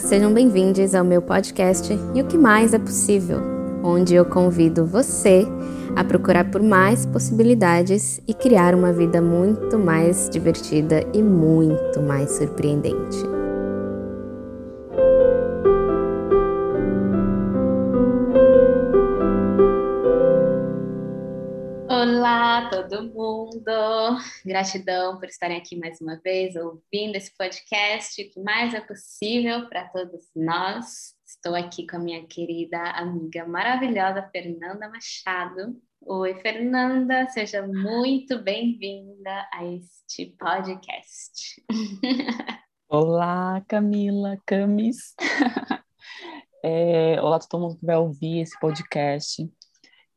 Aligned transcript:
Sejam 0.00 0.32
bem-vindos 0.32 0.94
ao 0.94 1.04
meu 1.04 1.20
podcast 1.20 1.92
E 2.14 2.22
o 2.22 2.26
que 2.26 2.38
mais 2.38 2.72
é 2.72 2.78
possível, 2.78 3.40
onde 3.82 4.14
eu 4.14 4.24
convido 4.24 4.86
você 4.86 5.44
a 5.96 6.04
procurar 6.04 6.50
por 6.50 6.62
mais 6.62 7.04
possibilidades 7.04 8.20
e 8.26 8.32
criar 8.32 8.74
uma 8.74 8.92
vida 8.92 9.20
muito 9.20 9.78
mais 9.78 10.28
divertida 10.30 11.04
e 11.12 11.22
muito 11.22 12.00
mais 12.00 12.30
surpreendente. 12.30 13.37
Gratidão 24.48 25.18
por 25.18 25.28
estarem 25.28 25.58
aqui 25.58 25.76
mais 25.76 26.00
uma 26.00 26.16
vez 26.24 26.56
ouvindo 26.56 27.16
esse 27.16 27.36
podcast, 27.36 28.22
o 28.22 28.30
que 28.30 28.40
mais 28.40 28.72
é 28.72 28.80
possível 28.80 29.68
para 29.68 29.86
todos 29.88 30.24
nós. 30.34 31.14
Estou 31.26 31.54
aqui 31.54 31.86
com 31.86 31.96
a 31.96 31.98
minha 31.98 32.26
querida 32.26 32.80
amiga 32.92 33.46
maravilhosa 33.46 34.26
Fernanda 34.32 34.88
Machado. 34.88 35.76
Oi, 36.00 36.34
Fernanda, 36.40 37.28
seja 37.28 37.66
muito 37.66 38.42
bem-vinda 38.42 39.46
a 39.52 39.66
este 39.66 40.34
podcast. 40.38 41.62
Olá, 42.88 43.62
Camila, 43.68 44.38
Camis. 44.46 45.14
É, 46.60 47.22
olá, 47.22 47.38
todo 47.38 47.60
mundo 47.60 47.78
que 47.78 47.86
vai 47.86 47.96
ouvir 47.96 48.40
esse 48.40 48.58
podcast. 48.58 49.48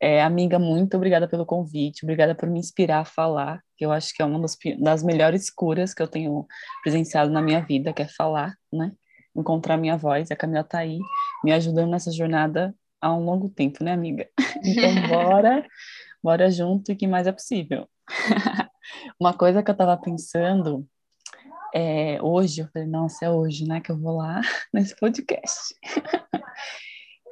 É, 0.03 0.23
amiga, 0.23 0.57
muito 0.57 0.97
obrigada 0.97 1.27
pelo 1.27 1.45
convite, 1.45 2.03
obrigada 2.03 2.33
por 2.33 2.49
me 2.49 2.57
inspirar 2.57 3.01
a 3.01 3.05
falar, 3.05 3.61
que 3.77 3.85
eu 3.85 3.91
acho 3.91 4.11
que 4.15 4.21
é 4.23 4.25
uma 4.25 4.41
das, 4.41 4.57
das 4.79 5.03
melhores 5.03 5.51
curas 5.51 5.93
que 5.93 6.01
eu 6.01 6.07
tenho 6.07 6.47
presenciado 6.81 7.29
na 7.29 7.39
minha 7.39 7.61
vida, 7.61 7.93
que 7.93 8.01
é 8.01 8.07
falar, 8.07 8.55
né? 8.73 8.91
Encontrar 9.35 9.77
minha 9.77 9.95
voz. 9.95 10.31
A 10.31 10.35
Camila 10.35 10.63
tá 10.63 10.79
aí 10.79 10.99
me 11.43 11.51
ajudando 11.51 11.91
nessa 11.91 12.11
jornada 12.11 12.73
há 12.99 13.13
um 13.13 13.23
longo 13.23 13.47
tempo, 13.47 13.83
né, 13.83 13.93
amiga? 13.93 14.27
Então, 14.63 15.07
bora, 15.07 15.65
bora 16.23 16.51
junto 16.51 16.91
e 16.91 16.95
que 16.95 17.07
mais 17.07 17.25
é 17.27 17.31
possível. 17.31 17.87
Uma 19.19 19.33
coisa 19.33 19.63
que 19.63 19.71
eu 19.71 19.75
tava 19.75 19.97
pensando 19.97 20.87
é, 21.73 22.21
hoje, 22.21 22.61
eu 22.61 22.67
falei, 22.73 22.87
nossa, 22.87 23.25
é 23.25 23.29
hoje, 23.29 23.67
né, 23.67 23.79
que 23.79 23.91
eu 23.91 23.97
vou 23.97 24.17
lá 24.17 24.41
nesse 24.73 24.95
podcast. 24.95 25.75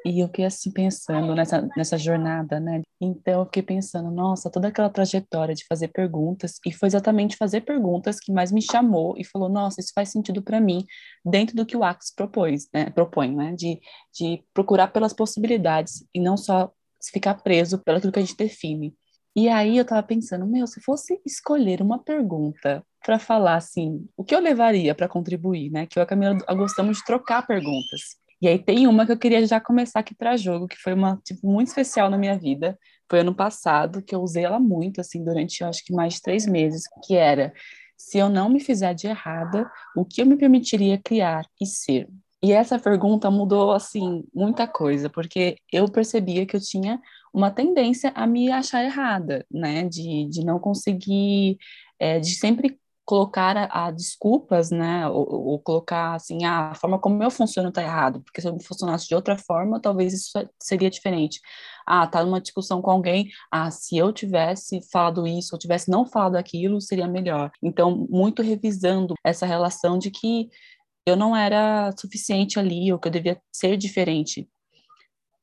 E 0.06 0.22
eu 0.22 0.28
fiquei 0.28 0.46
assim 0.46 0.72
pensando 0.72 1.36
nessa, 1.36 1.68
nessa 1.76 1.98
jornada, 1.98 2.60
né? 2.60 2.82
Então 3.02 3.42
eu 3.42 3.46
fiquei 3.46 3.64
pensando, 3.64 4.10
nossa, 4.10 4.50
toda 4.50 4.70
aquela 4.70 4.90
trajetória 4.90 5.54
de 5.54 5.66
fazer 5.68 5.90
perguntas, 5.90 6.56
e 6.66 6.72
foi 6.72 6.88
exatamente 6.88 7.36
fazer 7.36 7.62
perguntas 7.62 8.20
que 8.20 8.32
mais 8.32 8.52
me 8.52 8.62
chamou 8.62 9.16
e 9.18 9.26
falou, 9.26 9.50
nossa, 9.50 9.82
isso 9.82 9.92
faz 9.94 10.10
sentido 10.10 10.42
para 10.42 10.62
mim, 10.62 10.86
dentro 11.26 11.56
do 11.56 11.66
que 11.66 11.76
o 11.76 11.84
Axis 11.84 12.14
propôs, 12.16 12.68
né? 12.74 12.90
propõe, 12.90 13.36
né? 13.36 13.54
De, 13.56 13.80
de 14.14 14.44
procurar 14.54 14.88
pelas 14.88 15.14
possibilidades 15.14 16.06
e 16.14 16.20
não 16.20 16.38
só 16.38 16.72
ficar 17.12 17.36
preso 17.36 17.80
pelo 17.80 18.00
que 18.00 18.20
a 18.20 18.22
gente 18.22 18.38
define. 18.38 18.96
E 19.36 19.48
aí 19.48 19.78
eu 19.78 19.86
tava 19.86 20.04
pensando, 20.04 20.46
meu, 20.48 20.66
se 20.66 20.82
fosse 20.82 21.20
escolher 21.26 21.82
uma 21.82 22.04
pergunta 22.04 22.84
para 23.06 23.20
falar 23.20 23.56
assim, 23.56 24.06
o 24.18 24.24
que 24.24 24.36
eu 24.36 24.40
levaria 24.40 24.94
para 24.96 25.08
contribuir, 25.08 25.70
né? 25.72 25.86
Que 25.86 25.98
eu 25.98 26.02
e 26.02 26.04
a 26.04 26.08
Camila 26.08 26.38
gostamos 26.56 26.98
de 26.98 27.06
trocar 27.06 27.46
perguntas. 27.46 28.18
E 28.42 28.48
aí 28.48 28.58
tem 28.58 28.88
uma 28.88 29.06
que 29.06 29.12
eu 29.12 29.18
queria 29.18 29.46
já 29.46 29.60
começar 29.60 30.00
aqui 30.00 30.16
para 30.16 30.38
jogo, 30.38 30.68
que 30.68 30.78
foi 30.78 30.94
uma 30.94 31.18
tipo 31.24 31.46
muito 31.48 31.68
especial 31.68 32.10
na 32.10 32.18
minha 32.18 32.38
vida. 32.38 32.78
Foi 33.10 33.20
ano 33.20 33.36
passado 33.36 34.02
que 34.02 34.16
eu 34.16 34.22
usei 34.22 34.46
ela 34.46 34.60
muito 34.60 35.02
assim 35.02 35.24
durante 35.24 35.64
acho 35.64 35.84
que 35.84 35.94
mais 35.94 36.16
de 36.16 36.22
três 36.22 36.46
meses, 36.46 36.84
que 37.06 37.16
era 37.16 37.54
se 37.98 38.18
eu 38.18 38.30
não 38.30 38.50
me 38.50 38.62
fizer 38.62 38.94
de 38.94 39.08
errada, 39.08 39.70
o 39.96 40.06
que 40.06 40.22
eu 40.22 40.26
me 40.26 40.38
permitiria 40.38 40.98
criar 40.98 41.46
e 41.60 41.66
ser? 41.66 42.08
E 42.42 42.54
essa 42.54 42.80
pergunta 42.80 43.30
mudou 43.30 43.72
assim 43.74 44.24
muita 44.34 44.66
coisa, 44.66 45.10
porque 45.10 45.58
eu 45.72 45.86
percebia 45.92 46.46
que 46.46 46.56
eu 46.56 46.62
tinha 46.62 47.02
uma 47.34 47.52
tendência 47.52 48.12
a 48.16 48.26
me 48.26 48.50
achar 48.50 48.84
errada, 48.84 49.46
né? 49.52 49.84
De, 49.84 50.26
de 50.30 50.46
não 50.46 50.58
conseguir, 50.60 51.58
é, 52.00 52.20
de 52.20 52.34
sempre 52.36 52.80
colocar 53.10 53.58
a, 53.58 53.88
a 53.88 53.92
desculpas, 53.92 54.70
né, 54.70 55.08
ou, 55.08 55.28
ou, 55.28 55.60
colocar 55.60 56.14
assim, 56.14 56.46
ah, 56.46 56.70
a 56.70 56.76
forma 56.76 57.00
como 57.00 57.24
eu 57.24 57.32
funciono 57.32 57.70
está 57.70 57.82
errado, 57.82 58.22
porque 58.22 58.40
se 58.40 58.48
eu 58.48 58.56
funcionasse 58.60 59.08
de 59.08 59.16
outra 59.16 59.36
forma, 59.36 59.82
talvez 59.82 60.14
isso 60.14 60.32
seria 60.62 60.92
diferente. 60.92 61.42
Ah, 61.88 62.06
tá 62.06 62.24
numa 62.24 62.40
discussão 62.40 62.84
com 62.84 62.92
alguém, 62.92 63.28
ah, 63.52 63.72
se 63.72 63.98
eu 63.98 64.14
tivesse 64.14 64.80
falado 64.92 65.26
isso, 65.26 65.56
ou 65.56 65.60
tivesse 65.60 65.90
não 65.90 66.06
falado 66.06 66.36
aquilo, 66.36 66.80
seria 66.80 67.08
melhor. 67.08 67.50
Então, 67.64 68.06
muito 68.12 68.44
revisando 68.44 69.16
essa 69.24 69.44
relação 69.44 69.98
de 69.98 70.12
que 70.12 70.48
eu 71.04 71.16
não 71.16 71.36
era 71.36 71.92
suficiente 72.00 72.60
ali, 72.60 72.94
ou 72.94 73.00
que 73.00 73.08
eu 73.08 73.12
devia 73.12 73.42
ser 73.52 73.76
diferente. 73.76 74.48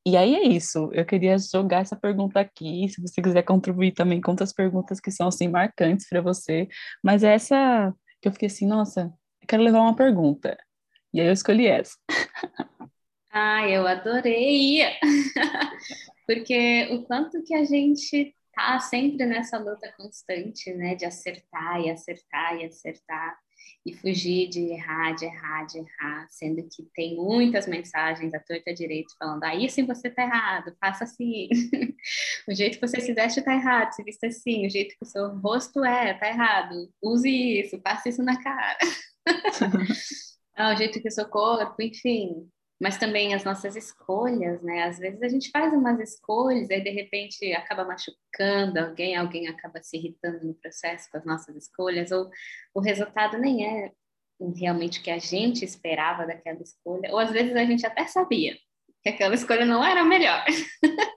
E 0.07 0.15
aí 0.15 0.35
é 0.35 0.43
isso. 0.47 0.89
Eu 0.93 1.05
queria 1.05 1.37
jogar 1.37 1.81
essa 1.81 1.93
pergunta 1.93 2.39
aqui. 2.39 2.87
Se 2.87 3.01
você 3.01 3.21
quiser 3.21 3.43
contribuir 3.43 3.91
também 3.91 4.21
com 4.21 4.31
outras 4.31 4.53
perguntas 4.53 5.01
que 5.01 5.11
são 5.11 5.27
assim 5.27 5.49
marcantes 5.49 6.07
para 6.07 6.21
você. 6.21 6.65
Mas 7.03 7.25
essa 7.25 7.93
que 8.21 8.29
eu 8.29 8.31
fiquei 8.31 8.47
assim, 8.47 8.65
nossa, 8.65 9.13
eu 9.41 9.47
quero 9.49 9.63
levar 9.63 9.81
uma 9.81 9.97
pergunta. 9.97 10.57
E 11.13 11.19
aí 11.19 11.27
eu 11.27 11.33
escolhi 11.33 11.67
essa. 11.67 11.93
Ah, 13.29 13.69
eu 13.69 13.85
adorei! 13.85 14.79
Porque 16.25 16.87
o 16.91 17.03
quanto 17.03 17.43
que 17.43 17.53
a 17.53 17.63
gente 17.65 18.33
tá 18.51 18.79
sempre 18.79 19.27
nessa 19.27 19.59
luta 19.59 19.93
constante, 19.95 20.73
né, 20.73 20.95
de 20.95 21.05
acertar 21.05 21.81
e 21.81 21.91
acertar 21.91 22.55
e 22.55 22.65
acertar 22.65 23.37
e 23.85 23.93
fugir 23.93 24.49
de 24.49 24.61
errar, 24.71 25.13
de 25.13 25.25
errar, 25.25 25.65
de 25.65 25.79
errar, 25.79 26.27
sendo 26.29 26.61
que 26.63 26.83
tem 26.93 27.15
muitas 27.15 27.67
mensagens 27.67 28.33
à 28.33 28.39
torta 28.39 28.73
direito 28.73 29.13
falando, 29.17 29.43
aí 29.43 29.65
ah, 29.65 29.69
sim 29.69 29.85
você 29.85 30.09
tá 30.09 30.23
errado, 30.23 30.75
faça 30.79 31.03
assim, 31.03 31.47
o 32.47 32.53
jeito 32.53 32.79
que 32.79 32.87
você 32.87 32.99
se 32.99 33.13
veste 33.13 33.41
tá 33.41 33.53
errado, 33.53 33.93
se 33.93 34.03
vista 34.03 34.27
assim, 34.27 34.65
o 34.65 34.69
jeito 34.69 34.95
que 34.97 35.03
o 35.03 35.05
seu 35.05 35.37
rosto 35.37 35.83
é, 35.83 36.13
tá 36.13 36.27
errado, 36.27 36.91
use 37.01 37.29
isso, 37.29 37.81
passe 37.81 38.09
isso 38.09 38.23
na 38.23 38.41
cara. 38.41 38.77
ah, 40.55 40.73
o 40.73 40.75
jeito 40.75 41.01
que 41.01 41.07
o 41.07 41.11
seu 41.11 41.27
corpo, 41.29 41.81
enfim, 41.81 42.49
mas 42.79 42.97
também 42.97 43.33
as 43.33 43.43
nossas 43.43 43.75
escolhas, 43.75 44.61
né? 44.61 44.83
Às 44.83 44.99
vezes 44.99 45.21
a 45.21 45.29
gente 45.29 45.49
faz 45.49 45.73
umas 45.73 45.99
escolhas 45.99 46.69
e 46.69 46.79
de 46.79 46.89
repente 46.89 47.51
acaba 47.53 47.83
machucando 47.83 48.79
alguém, 48.79 49.15
alguém 49.15 49.47
acaba 49.47 49.81
se 49.81 49.97
irritando 49.97 50.45
no 50.45 50.53
processo 50.53 51.09
com 51.11 51.17
as 51.17 51.25
nossas 51.25 51.55
escolhas, 51.55 52.11
ou 52.11 52.29
o 52.73 52.79
resultado 52.79 53.37
nem 53.37 53.65
é 53.65 53.91
realmente 54.55 54.99
o 54.99 55.03
que 55.03 55.09
a 55.09 55.17
gente 55.17 55.65
esperava 55.65 56.25
daquela 56.27 56.61
escolha, 56.61 57.11
ou 57.11 57.17
às 57.17 57.31
vezes 57.31 57.55
a 57.55 57.65
gente 57.65 57.85
até 57.85 58.05
sabia 58.05 58.55
que 59.01 59.09
aquela 59.09 59.33
escolha 59.33 59.65
não 59.65 59.83
era 59.83 60.01
a 60.01 60.05
melhor. 60.05 60.45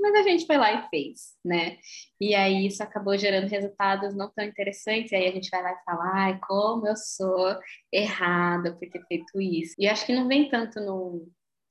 Mas 0.00 0.14
a 0.14 0.22
gente 0.22 0.46
foi 0.46 0.56
lá 0.58 0.72
e 0.72 0.88
fez, 0.88 1.34
né? 1.44 1.78
E 2.20 2.34
aí 2.34 2.66
isso 2.66 2.82
acabou 2.82 3.16
gerando 3.16 3.48
resultados 3.48 4.14
não 4.14 4.30
tão 4.30 4.44
interessantes. 4.44 5.10
E 5.10 5.16
aí 5.16 5.28
a 5.28 5.32
gente 5.32 5.50
vai 5.50 5.62
lá 5.62 5.72
e 5.72 5.84
fala, 5.84 6.12
ai, 6.14 6.38
como 6.46 6.86
eu 6.86 6.96
sou 6.96 7.58
errada 7.92 8.72
por 8.74 8.88
ter 8.88 9.02
feito 9.06 9.40
isso. 9.40 9.74
E 9.78 9.88
acho 9.88 10.04
que 10.04 10.14
não 10.14 10.28
vem 10.28 10.50
tanto 10.50 10.80
no, 10.80 11.26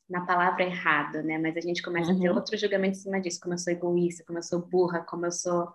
na 0.09 0.25
palavra 0.25 0.63
errado, 0.63 1.21
né? 1.21 1.37
Mas 1.37 1.55
a 1.55 1.61
gente 1.61 1.83
começa 1.83 2.11
uhum. 2.11 2.17
a 2.17 2.21
ter 2.21 2.29
uhum. 2.29 2.35
outro 2.35 2.57
julgamento 2.57 2.97
em 2.97 3.01
cima 3.01 3.21
disso, 3.21 3.39
como 3.39 3.53
eu 3.53 3.59
sou 3.59 3.71
egoísta, 3.71 4.23
como 4.25 4.39
eu 4.39 4.43
sou 4.43 4.59
burra, 4.59 5.01
como 5.01 5.25
eu 5.25 5.31
sou. 5.31 5.67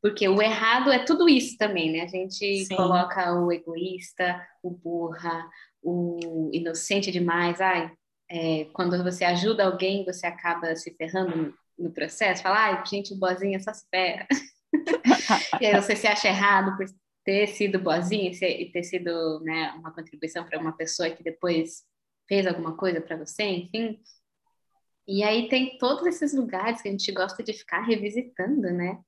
Porque 0.00 0.28
o 0.28 0.42
errado 0.42 0.90
é 0.90 1.04
tudo 1.04 1.28
isso 1.28 1.56
também, 1.56 1.90
né? 1.90 2.02
A 2.02 2.08
gente 2.08 2.66
Sim. 2.66 2.76
coloca 2.76 3.32
o 3.34 3.50
egoísta, 3.50 4.46
o 4.62 4.70
burra, 4.70 5.48
o 5.82 6.50
inocente 6.52 7.10
demais, 7.10 7.60
ai, 7.60 7.92
é, 8.30 8.66
quando 8.72 9.02
você 9.02 9.24
ajuda 9.24 9.64
alguém, 9.64 10.04
você 10.04 10.26
acaba 10.26 10.74
se 10.74 10.90
ferrando 10.96 11.54
no, 11.78 11.92
processo, 11.92 12.42
fala, 12.42 12.66
ai, 12.66 12.86
gente 12.86 13.14
boazinha 13.14 13.58
se 13.60 13.70
ferra. 13.90 14.26
e 15.60 15.66
aí 15.66 15.80
você 15.80 15.96
se 15.96 16.06
acha 16.06 16.28
errado 16.28 16.76
por 16.76 16.86
ter 17.24 17.46
sido 17.48 17.78
boazinha 17.78 18.30
e 18.30 18.70
ter 18.70 18.82
sido 18.82 19.40
né, 19.40 19.72
uma 19.72 19.92
contribuição 19.92 20.44
para 20.44 20.58
uma 20.58 20.72
pessoa 20.76 21.10
que 21.10 21.22
depois 21.22 21.84
fez 22.28 22.46
alguma 22.46 22.76
coisa 22.76 23.00
para 23.00 23.16
você, 23.16 23.44
enfim. 23.44 24.00
E 25.06 25.22
aí 25.22 25.48
tem 25.48 25.78
todos 25.78 26.06
esses 26.06 26.32
lugares 26.32 26.80
que 26.80 26.88
a 26.88 26.90
gente 26.90 27.10
gosta 27.12 27.42
de 27.42 27.52
ficar 27.52 27.82
revisitando, 27.82 28.70
né? 28.70 29.00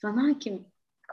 Falando, 0.00 0.26
ai, 0.26 0.34
que 0.34 0.64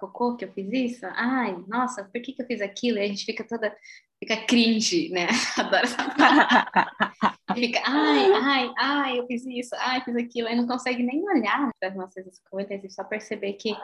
cocô 0.07 0.35
que 0.35 0.45
eu 0.45 0.51
fiz 0.51 0.71
isso? 0.71 1.05
Ai, 1.05 1.55
nossa, 1.67 2.03
por 2.03 2.21
que, 2.21 2.33
que 2.33 2.41
eu 2.41 2.45
fiz 2.45 2.61
aquilo? 2.61 2.97
E 2.97 3.01
a 3.01 3.07
gente 3.07 3.25
fica 3.25 3.43
toda 3.43 3.75
fica 4.19 4.37
cringe, 4.45 5.09
né? 5.09 5.27
Adoro 5.57 5.83
essa 5.83 5.97
fica, 7.53 7.81
ai, 7.85 8.31
ai, 8.33 8.73
ai, 8.77 9.19
eu 9.19 9.27
fiz 9.27 9.45
isso, 9.45 9.75
ai, 9.75 10.01
fiz 10.03 10.15
aquilo, 10.15 10.47
aí 10.47 10.55
não 10.55 10.67
consegue 10.67 11.03
nem 11.03 11.21
olhar 11.29 11.69
para 11.79 11.89
as 11.89 11.95
nossas 11.95 12.25
escolhas 12.27 12.83
e 12.83 12.89
só 12.89 13.03
perceber 13.03 13.53
que 13.53 13.75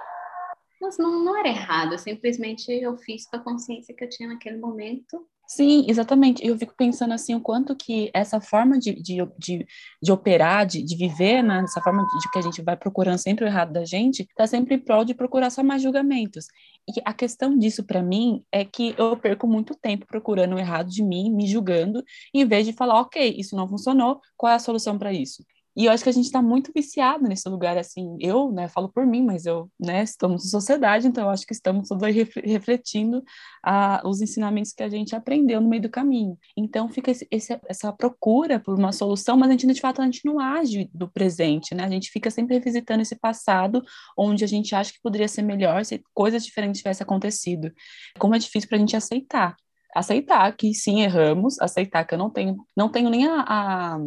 nossa, 0.81 1.04
não, 1.04 1.24
não 1.24 1.38
era 1.38 1.50
errado, 1.50 1.98
simplesmente 1.98 2.72
eu 2.72 2.98
fiz 2.98 3.25
com 3.25 3.36
a 3.36 3.44
consciência 3.44 3.94
que 3.94 4.04
eu 4.04 4.10
tinha 4.10 4.30
naquele 4.30 4.57
momento 4.57 5.27
Sim, 5.51 5.86
exatamente. 5.90 6.46
Eu 6.46 6.56
fico 6.60 6.75
pensando 6.78 7.12
assim, 7.12 7.34
o 7.34 7.42
quanto 7.42 7.75
que 7.75 8.12
essa 8.13 8.40
forma 8.40 8.78
de, 8.78 8.94
de, 9.01 9.18
de, 9.38 9.66
de 10.01 10.12
operar, 10.12 10.63
de, 10.68 10.84
de 10.84 10.96
viver, 10.96 11.42
né, 11.42 11.62
essa 11.63 11.81
forma 11.81 12.04
de 12.22 12.30
que 12.31 12.38
a 12.38 12.42
gente 12.44 12.62
vai 12.62 12.78
procurando 12.78 13.18
sempre 13.18 13.46
o 13.46 13.48
errado 13.48 13.74
da 13.74 13.84
gente, 13.84 14.22
está 14.22 14.46
sempre 14.46 14.75
em 14.75 14.80
prol 14.80 15.04
de 15.04 15.16
procurar 15.16 15.50
só 15.50 15.63
mais 15.63 15.81
julgamentos. 15.81 16.46
E 16.88 17.01
a 17.04 17.13
questão 17.16 17.57
disso 17.57 17.84
para 17.84 18.04
mim 18.04 18.44
é 18.51 18.63
que 18.63 18.94
eu 18.96 19.18
perco 19.18 19.48
muito 19.48 19.74
tempo 19.75 20.06
procurando 20.06 20.56
o 20.56 20.60
errado 20.60 20.88
de 20.90 21.01
mim, 21.04 21.31
me 21.31 21.48
julgando, 21.48 22.04
em 22.31 22.46
vez 22.46 22.68
de 22.68 22.74
falar, 22.74 23.01
ok, 23.01 23.34
isso 23.36 23.56
não 23.56 23.68
funcionou, 23.68 24.22
qual 24.38 24.51
é 24.51 24.56
a 24.56 24.60
solução 24.60 25.00
para 25.00 25.12
isso? 25.12 25.44
E 25.75 25.86
eu 25.86 25.92
acho 25.92 26.04
que 26.04 26.10
a 26.10 26.13
gente 26.13 26.25
está 26.25 26.42
muito 26.42 26.71
viciado 26.75 27.24
nesse 27.24 27.48
lugar, 27.48 27.77
assim, 27.77 28.18
eu, 28.19 28.51
né, 28.51 28.68
falo 28.68 28.89
por 28.89 29.06
mim, 29.06 29.24
mas 29.24 29.45
eu, 29.45 29.69
né, 29.80 30.04
estamos 30.04 30.45
em 30.45 30.50
sociedade, 30.50 31.07
então 31.07 31.25
eu 31.25 31.30
acho 31.30 31.45
que 31.45 31.54
estamos 31.54 31.88
todos 31.88 32.04
aí 32.04 32.27
refletindo 32.44 33.24
a, 33.63 34.01
os 34.06 34.21
ensinamentos 34.21 34.74
que 34.74 34.83
a 34.83 34.89
gente 34.89 35.16
aprendeu 35.16 35.62
no 35.62 35.69
meio 35.69 35.83
do 35.83 35.89
caminho. 35.89 36.38
Então 36.57 36.89
fica 36.89 37.12
esse, 37.12 37.27
esse, 37.31 37.57
essa 37.68 37.94
procura 37.94 38.60
por 38.60 38.77
uma 38.77 38.92
solução, 38.92 39.38
mas 39.38 39.50
a 39.50 39.51
gente, 39.51 39.68
de 39.68 39.80
fato, 39.80 40.01
a 40.01 40.06
gente 40.06 40.25
não 40.25 40.39
age 40.39 40.89
do 40.94 41.10
presente, 41.10 41.75
né, 41.75 41.83
a 41.86 41.89
gente 41.89 42.10
fica 42.10 42.31
sempre 42.31 42.56
revisitando 42.56 43.01
esse 43.01 43.15
passado, 43.15 43.83
onde 44.18 44.44
a 44.44 44.48
gente 44.48 44.74
acha 44.75 44.92
que 44.92 45.01
poderia 45.01 45.27
ser 45.27 45.44
melhor 45.44 45.86
se 45.86 46.04
coisas 46.13 46.44
diferentes 46.44 46.80
tivessem 46.80 47.04
acontecido. 47.04 47.72
Como 48.18 48.36
é 48.36 48.39
difícil 48.39 48.68
para 48.68 48.77
a 48.77 48.80
gente 48.81 48.95
aceitar. 48.95 49.56
Aceitar 49.95 50.56
que 50.56 50.74
sim, 50.74 51.01
erramos, 51.01 51.60
aceitar 51.60 52.06
que 52.06 52.13
eu 52.13 52.18
não 52.18 52.30
tenho, 52.30 52.57
não 52.75 52.89
tenho 52.89 53.10
nem 53.10 53.27
a, 53.27 53.42
a 53.48 54.00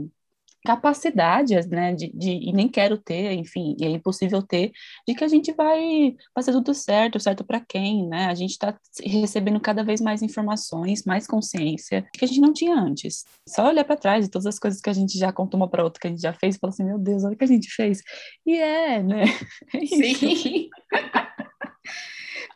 capacidades, 0.64 1.66
né, 1.66 1.92
de, 1.94 2.10
de, 2.14 2.30
e 2.30 2.52
nem 2.52 2.68
quero 2.68 2.96
ter, 2.96 3.32
enfim, 3.32 3.76
e 3.80 3.84
é 3.84 3.88
impossível 3.88 4.42
ter, 4.42 4.70
de 5.06 5.14
que 5.14 5.24
a 5.24 5.28
gente 5.28 5.52
vai 5.52 6.14
fazer 6.34 6.52
tudo 6.52 6.72
certo, 6.72 7.18
certo 7.18 7.44
para 7.44 7.60
quem, 7.60 8.06
né, 8.06 8.26
a 8.26 8.34
gente 8.34 8.52
está 8.52 8.78
recebendo 9.02 9.60
cada 9.60 9.82
vez 9.82 10.00
mais 10.00 10.22
informações, 10.22 11.04
mais 11.04 11.26
consciência, 11.26 12.06
que 12.12 12.24
a 12.24 12.28
gente 12.28 12.40
não 12.40 12.52
tinha 12.52 12.74
antes. 12.74 13.24
Só 13.48 13.68
olhar 13.68 13.84
para 13.84 13.96
trás 13.96 14.24
de 14.24 14.30
todas 14.30 14.46
as 14.46 14.58
coisas 14.58 14.80
que 14.80 14.90
a 14.90 14.92
gente 14.92 15.18
já 15.18 15.32
contou 15.32 15.58
uma 15.58 15.68
para 15.68 15.82
outra, 15.82 16.00
que 16.00 16.06
a 16.06 16.10
gente 16.10 16.22
já 16.22 16.32
fez, 16.32 16.54
e 16.54 16.58
falar 16.58 16.72
assim, 16.72 16.84
meu 16.84 16.98
Deus, 16.98 17.24
olha 17.24 17.34
o 17.34 17.36
que 17.36 17.44
a 17.44 17.48
gente 17.48 17.68
fez. 17.68 18.00
E 18.46 18.56
é, 18.56 19.02
né, 19.02 19.24
é 19.74 19.86
Sim. 19.86 20.70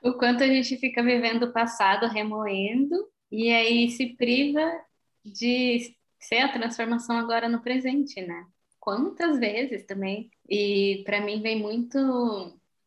o 0.04 0.12
quanto 0.14 0.44
a 0.44 0.46
gente 0.46 0.76
fica 0.76 1.02
vivendo 1.02 1.44
o 1.44 1.52
passado, 1.52 2.06
remoendo, 2.06 2.96
e 3.32 3.50
aí 3.50 3.90
se 3.90 4.14
priva 4.16 4.70
de 5.24 5.96
ser 6.26 6.38
a 6.38 6.52
transformação 6.52 7.16
agora 7.16 7.48
no 7.48 7.60
presente, 7.62 8.20
né? 8.20 8.46
Quantas 8.80 9.38
vezes 9.38 9.84
também. 9.86 10.30
E 10.48 11.02
para 11.04 11.20
mim 11.20 11.40
vem 11.42 11.60
muito. 11.60 11.98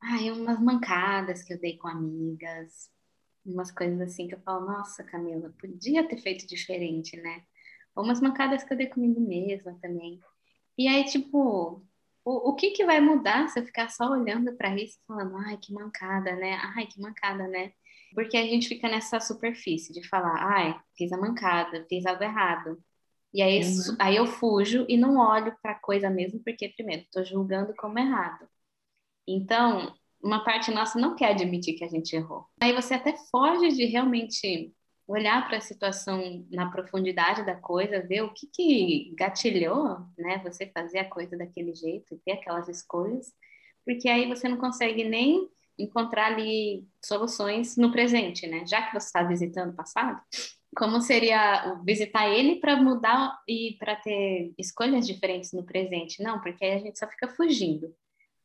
Ai, 0.01 0.31
umas 0.31 0.59
mancadas 0.61 1.43
que 1.43 1.53
eu 1.53 1.59
dei 1.59 1.77
com 1.77 1.87
amigas, 1.87 2.89
umas 3.45 3.71
coisas 3.71 3.99
assim 4.01 4.27
que 4.27 4.35
eu 4.35 4.39
falo, 4.41 4.65
nossa, 4.65 5.03
Camila, 5.03 5.53
podia 5.59 6.07
ter 6.07 6.17
feito 6.17 6.47
diferente, 6.47 7.17
né? 7.17 7.43
Ou 7.95 8.03
umas 8.03 8.21
mancadas 8.21 8.63
que 8.63 8.73
eu 8.73 8.77
dei 8.77 8.87
comigo 8.87 9.19
mesma 9.19 9.77
também. 9.81 10.19
E 10.77 10.87
aí, 10.87 11.03
tipo, 11.05 11.85
o, 12.23 12.49
o 12.51 12.55
que 12.55 12.71
que 12.71 12.85
vai 12.85 13.01
mudar 13.01 13.49
se 13.49 13.59
eu 13.59 13.65
ficar 13.65 13.89
só 13.89 14.09
olhando 14.09 14.55
para 14.55 14.75
isso 14.75 14.99
falando, 15.07 15.35
ai, 15.37 15.57
que 15.57 15.73
mancada, 15.73 16.35
né? 16.35 16.53
Ai, 16.75 16.87
que 16.87 17.01
mancada, 17.01 17.47
né? 17.47 17.73
Porque 18.13 18.37
a 18.37 18.43
gente 18.43 18.67
fica 18.67 18.87
nessa 18.87 19.19
superfície 19.19 19.93
de 19.93 20.07
falar, 20.07 20.35
ai, 20.41 20.79
fiz 20.97 21.11
a 21.11 21.17
mancada, 21.17 21.85
fiz 21.89 22.05
algo 22.05 22.23
errado. 22.23 22.81
E 23.33 23.41
aí, 23.41 23.61
uhum. 23.61 23.95
aí 23.99 24.15
eu 24.15 24.25
fujo 24.25 24.85
e 24.89 24.97
não 24.97 25.17
olho 25.17 25.55
para 25.61 25.73
a 25.73 25.79
coisa 25.79 26.09
mesmo, 26.09 26.41
porque, 26.43 26.69
primeiro, 26.69 27.03
estou 27.03 27.23
julgando 27.23 27.73
como 27.75 27.99
errado. 27.99 28.47
Então, 29.27 29.93
uma 30.21 30.43
parte 30.43 30.71
nossa 30.71 30.99
não 30.99 31.15
quer 31.15 31.31
admitir 31.31 31.75
que 31.75 31.83
a 31.83 31.89
gente 31.89 32.15
errou. 32.15 32.45
Aí 32.61 32.73
você 32.73 32.95
até 32.95 33.15
foge 33.31 33.69
de 33.69 33.85
realmente 33.85 34.73
olhar 35.07 35.47
para 35.47 35.57
a 35.57 35.61
situação 35.61 36.45
na 36.51 36.69
profundidade 36.69 37.45
da 37.45 37.55
coisa, 37.55 38.05
ver 38.05 38.21
o 38.21 38.33
que, 38.33 38.47
que 38.47 39.15
gatilhou, 39.15 39.97
né, 40.17 40.39
você 40.43 40.67
fazer 40.67 40.99
a 40.99 41.09
coisa 41.09 41.35
daquele 41.35 41.73
jeito 41.73 42.13
e 42.13 42.19
ter 42.19 42.33
aquelas 42.33 42.67
escolhas, 42.67 43.33
porque 43.83 44.07
aí 44.07 44.27
você 44.27 44.47
não 44.47 44.57
consegue 44.57 45.03
nem 45.03 45.49
encontrar 45.79 46.27
ali 46.27 46.87
soluções 47.03 47.75
no 47.75 47.91
presente, 47.91 48.45
né? 48.45 48.65
Já 48.67 48.83
que 48.83 48.93
você 48.93 49.07
está 49.07 49.23
visitando 49.23 49.71
o 49.71 49.75
passado, 49.75 50.21
como 50.75 51.01
seria 51.01 51.79
visitar 51.83 52.29
ele 52.29 52.57
para 52.57 52.75
mudar 52.75 53.39
e 53.47 53.75
para 53.79 53.95
ter 53.95 54.53
escolhas 54.57 55.05
diferentes 55.07 55.51
no 55.51 55.63
presente? 55.63 56.21
Não, 56.21 56.39
porque 56.39 56.63
aí 56.63 56.73
a 56.73 56.79
gente 56.79 56.99
só 56.99 57.07
fica 57.07 57.27
fugindo. 57.27 57.93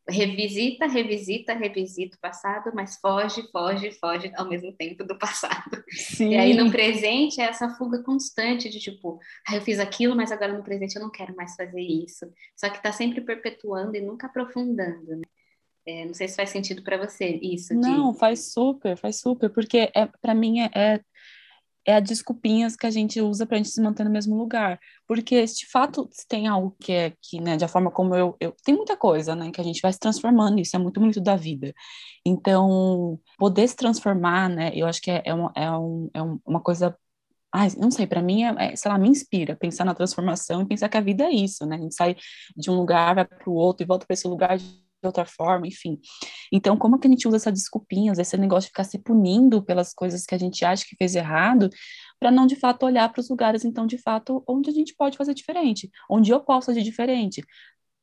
Revisita, 0.06 0.86
revisita, 0.86 1.54
revisita 1.54 2.16
o 2.16 2.20
passado, 2.20 2.70
mas 2.74 2.96
foge, 2.96 3.42
foge, 3.50 3.90
foge 3.92 4.30
ao 4.36 4.46
mesmo 4.46 4.70
tempo 4.72 5.02
do 5.02 5.16
passado. 5.16 5.82
Sim. 5.90 6.30
E 6.30 6.36
aí 6.36 6.54
no 6.54 6.70
presente 6.70 7.40
é 7.40 7.44
essa 7.44 7.70
fuga 7.70 8.02
constante 8.02 8.68
de 8.68 8.78
tipo, 8.78 9.18
ah, 9.48 9.56
eu 9.56 9.62
fiz 9.62 9.78
aquilo, 9.78 10.14
mas 10.14 10.30
agora 10.30 10.52
no 10.52 10.62
presente 10.62 10.96
eu 10.96 11.02
não 11.02 11.10
quero 11.10 11.34
mais 11.34 11.54
fazer 11.56 11.80
isso. 11.80 12.26
Só 12.54 12.68
que 12.68 12.76
está 12.76 12.92
sempre 12.92 13.22
perpetuando 13.22 13.96
e 13.96 14.00
nunca 14.00 14.26
aprofundando, 14.26 15.16
né? 15.16 15.22
É, 15.86 16.06
não 16.06 16.14
sei 16.14 16.28
se 16.28 16.36
faz 16.36 16.48
sentido 16.48 16.82
para 16.82 16.96
você 16.96 17.38
isso. 17.42 17.74
Não, 17.74 18.12
de... 18.12 18.18
faz 18.18 18.52
super, 18.52 18.96
faz 18.96 19.20
super, 19.20 19.50
porque 19.50 19.90
é, 19.94 20.06
para 20.20 20.34
mim 20.34 20.60
é, 20.60 20.70
é 20.74 21.00
é 21.86 21.94
a 21.94 22.00
desculpinhas 22.00 22.76
que 22.76 22.86
a 22.86 22.90
gente 22.90 23.20
usa 23.20 23.46
para 23.46 23.56
a 23.56 23.58
gente 23.58 23.70
se 23.70 23.80
manter 23.80 24.04
no 24.04 24.10
mesmo 24.10 24.36
lugar. 24.36 24.80
Porque, 25.06 25.44
de 25.44 25.66
fato, 25.70 26.08
se 26.10 26.26
tem 26.26 26.46
algo 26.48 26.74
que 26.80 26.92
é 26.92 27.12
que, 27.20 27.40
né, 27.40 27.56
de 27.56 27.68
forma 27.68 27.90
como 27.90 28.14
eu, 28.14 28.36
eu. 28.40 28.54
Tem 28.64 28.74
muita 28.74 28.96
coisa, 28.96 29.34
né, 29.36 29.50
que 29.50 29.60
a 29.60 29.64
gente 29.64 29.80
vai 29.82 29.92
se 29.92 29.98
transformando, 29.98 30.60
isso 30.60 30.74
é 30.76 30.78
muito 30.78 31.00
bonito 31.00 31.20
da 31.20 31.36
vida. 31.36 31.74
Então, 32.26 33.18
poder 33.38 33.68
se 33.68 33.76
transformar, 33.76 34.48
né, 34.48 34.72
eu 34.74 34.86
acho 34.86 35.00
que 35.02 35.10
é, 35.10 35.22
é, 35.24 35.34
uma, 35.34 35.52
é, 35.54 35.70
um, 35.72 36.10
é 36.14 36.22
uma 36.46 36.60
coisa. 36.60 36.96
Ai, 37.52 37.68
não 37.78 37.90
sei, 37.90 38.06
para 38.06 38.22
mim, 38.22 38.44
é, 38.44 38.72
é, 38.72 38.76
sei 38.76 38.90
lá, 38.90 38.98
me 38.98 39.08
inspira 39.08 39.56
pensar 39.56 39.84
na 39.84 39.94
transformação 39.94 40.62
e 40.62 40.66
pensar 40.66 40.88
que 40.88 40.96
a 40.96 41.00
vida 41.00 41.24
é 41.24 41.30
isso, 41.30 41.64
né? 41.66 41.76
A 41.76 41.80
gente 41.80 41.94
sai 41.94 42.16
de 42.56 42.70
um 42.70 42.74
lugar, 42.74 43.14
vai 43.14 43.24
para 43.24 43.48
o 43.48 43.54
outro 43.54 43.84
e 43.84 43.86
volta 43.86 44.06
para 44.06 44.14
esse 44.14 44.26
lugar 44.26 44.58
de 44.58 44.83
outra 45.06 45.24
forma, 45.24 45.66
enfim. 45.66 45.98
Então, 46.52 46.76
como 46.76 46.98
que 46.98 47.06
a 47.06 47.10
gente 47.10 47.26
usa 47.26 47.36
essa 47.36 47.52
desculpinhas, 47.52 48.18
esse 48.18 48.36
negócio 48.36 48.68
de 48.68 48.68
ficar 48.68 48.84
se 48.84 48.98
punindo 48.98 49.62
pelas 49.62 49.92
coisas 49.92 50.24
que 50.24 50.34
a 50.34 50.38
gente 50.38 50.64
acha 50.64 50.84
que 50.88 50.96
fez 50.96 51.14
errado, 51.14 51.70
para 52.18 52.30
não 52.30 52.46
de 52.46 52.56
fato 52.56 52.86
olhar 52.86 53.10
para 53.10 53.20
os 53.20 53.28
lugares, 53.28 53.64
então, 53.64 53.86
de 53.86 53.98
fato, 53.98 54.42
onde 54.48 54.70
a 54.70 54.72
gente 54.72 54.94
pode 54.96 55.16
fazer 55.16 55.34
diferente, 55.34 55.90
onde 56.08 56.30
eu 56.30 56.40
posso 56.40 56.66
fazer 56.66 56.82
diferente. 56.82 57.42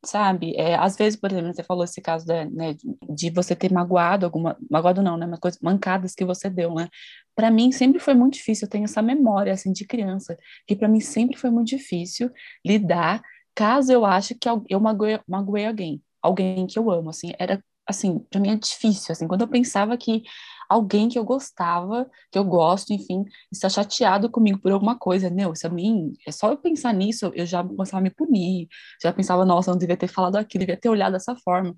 Sabe, 0.03 0.55
é, 0.55 0.75
às 0.75 0.95
vezes, 0.97 1.19
por 1.19 1.31
exemplo, 1.31 1.53
você 1.53 1.63
falou 1.63 1.83
esse 1.83 2.01
caso 2.01 2.25
né, 2.25 2.75
de 3.07 3.29
você 3.29 3.55
ter 3.55 3.71
magoado 3.71 4.25
alguma, 4.25 4.57
magoado 4.69 4.99
não, 5.01 5.15
né, 5.15 5.27
mas 5.27 5.39
coisas, 5.39 5.59
mancadas 5.61 6.15
que 6.15 6.25
você 6.25 6.49
deu, 6.49 6.73
né, 6.73 6.87
para 7.35 7.51
mim 7.51 7.71
sempre 7.71 7.99
foi 7.99 8.15
muito 8.15 8.33
difícil, 8.33 8.65
eu 8.65 8.69
tenho 8.69 8.85
essa 8.85 9.01
memória, 9.01 9.53
assim, 9.53 9.71
de 9.71 9.85
criança, 9.85 10.35
que 10.67 10.75
para 10.75 10.87
mim 10.87 10.99
sempre 10.99 11.37
foi 11.37 11.51
muito 11.51 11.67
difícil 11.69 12.31
lidar 12.65 13.21
caso 13.53 13.91
eu 13.91 14.03
ache 14.05 14.33
que 14.33 14.49
eu 14.49 14.79
magoei, 14.79 15.19
magoei 15.27 15.67
alguém, 15.67 16.01
alguém 16.21 16.67
que 16.67 16.77
eu 16.79 16.89
amo, 16.91 17.09
assim, 17.09 17.33
era 17.39 17.63
assim, 17.87 18.19
para 18.29 18.39
mim 18.39 18.51
é 18.51 18.55
difícil, 18.55 19.11
assim, 19.11 19.27
quando 19.27 19.41
eu 19.41 19.47
pensava 19.47 19.97
que 19.97 20.23
alguém 20.71 21.09
que 21.09 21.19
eu 21.19 21.25
gostava, 21.25 22.09
que 22.31 22.39
eu 22.39 22.45
gosto, 22.45 22.93
enfim, 22.93 23.25
está 23.51 23.67
chateado 23.67 24.29
comigo 24.29 24.57
por 24.59 24.71
alguma 24.71 24.97
coisa, 24.97 25.29
não, 25.29 25.51
isso 25.51 25.67
a 25.67 25.69
mim, 25.69 26.13
é 26.25 26.31
só 26.31 26.49
eu 26.49 26.57
pensar 26.57 26.93
nisso, 26.93 27.29
eu 27.35 27.45
já 27.45 27.61
começava 27.61 27.97
a 27.97 28.01
me 28.01 28.09
punir, 28.09 28.69
já 29.03 29.11
pensava, 29.11 29.43
nossa, 29.43 29.69
não 29.69 29.77
devia 29.77 29.97
ter 29.97 30.07
falado 30.07 30.37
aquilo, 30.37 30.61
devia 30.61 30.79
ter 30.79 30.87
olhado 30.87 31.11
dessa 31.11 31.35
forma. 31.35 31.75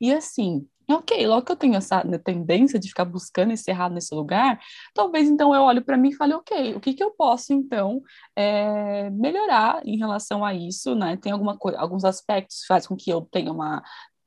E 0.00 0.12
assim, 0.12 0.66
ok, 0.90 1.26
logo 1.28 1.46
que 1.46 1.52
eu 1.52 1.56
tenho 1.56 1.76
essa 1.76 2.02
né, 2.02 2.18
tendência 2.18 2.78
de 2.78 2.88
ficar 2.88 3.04
buscando 3.04 3.52
esse 3.52 3.70
errado 3.70 3.94
nesse 3.94 4.12
lugar, 4.12 4.58
talvez 4.92 5.28
então 5.28 5.54
eu 5.54 5.62
olho 5.62 5.84
para 5.84 5.96
mim 5.96 6.08
e 6.08 6.16
fale, 6.16 6.34
ok, 6.34 6.74
o 6.74 6.80
que, 6.80 6.92
que 6.92 7.04
eu 7.04 7.12
posso 7.12 7.52
então 7.52 8.02
é, 8.34 9.10
melhorar 9.10 9.80
em 9.86 9.96
relação 9.96 10.44
a 10.44 10.52
isso, 10.54 10.94
né? 10.96 11.16
Tem 11.16 11.30
alguma 11.30 11.56
coisa, 11.56 11.78
alguns 11.78 12.04
aspectos 12.04 12.62
que 12.62 12.66
faz 12.66 12.86
com 12.86 12.96
que 12.96 13.10
eu 13.10 13.22
tenha 13.22 13.52
uma 13.52 13.80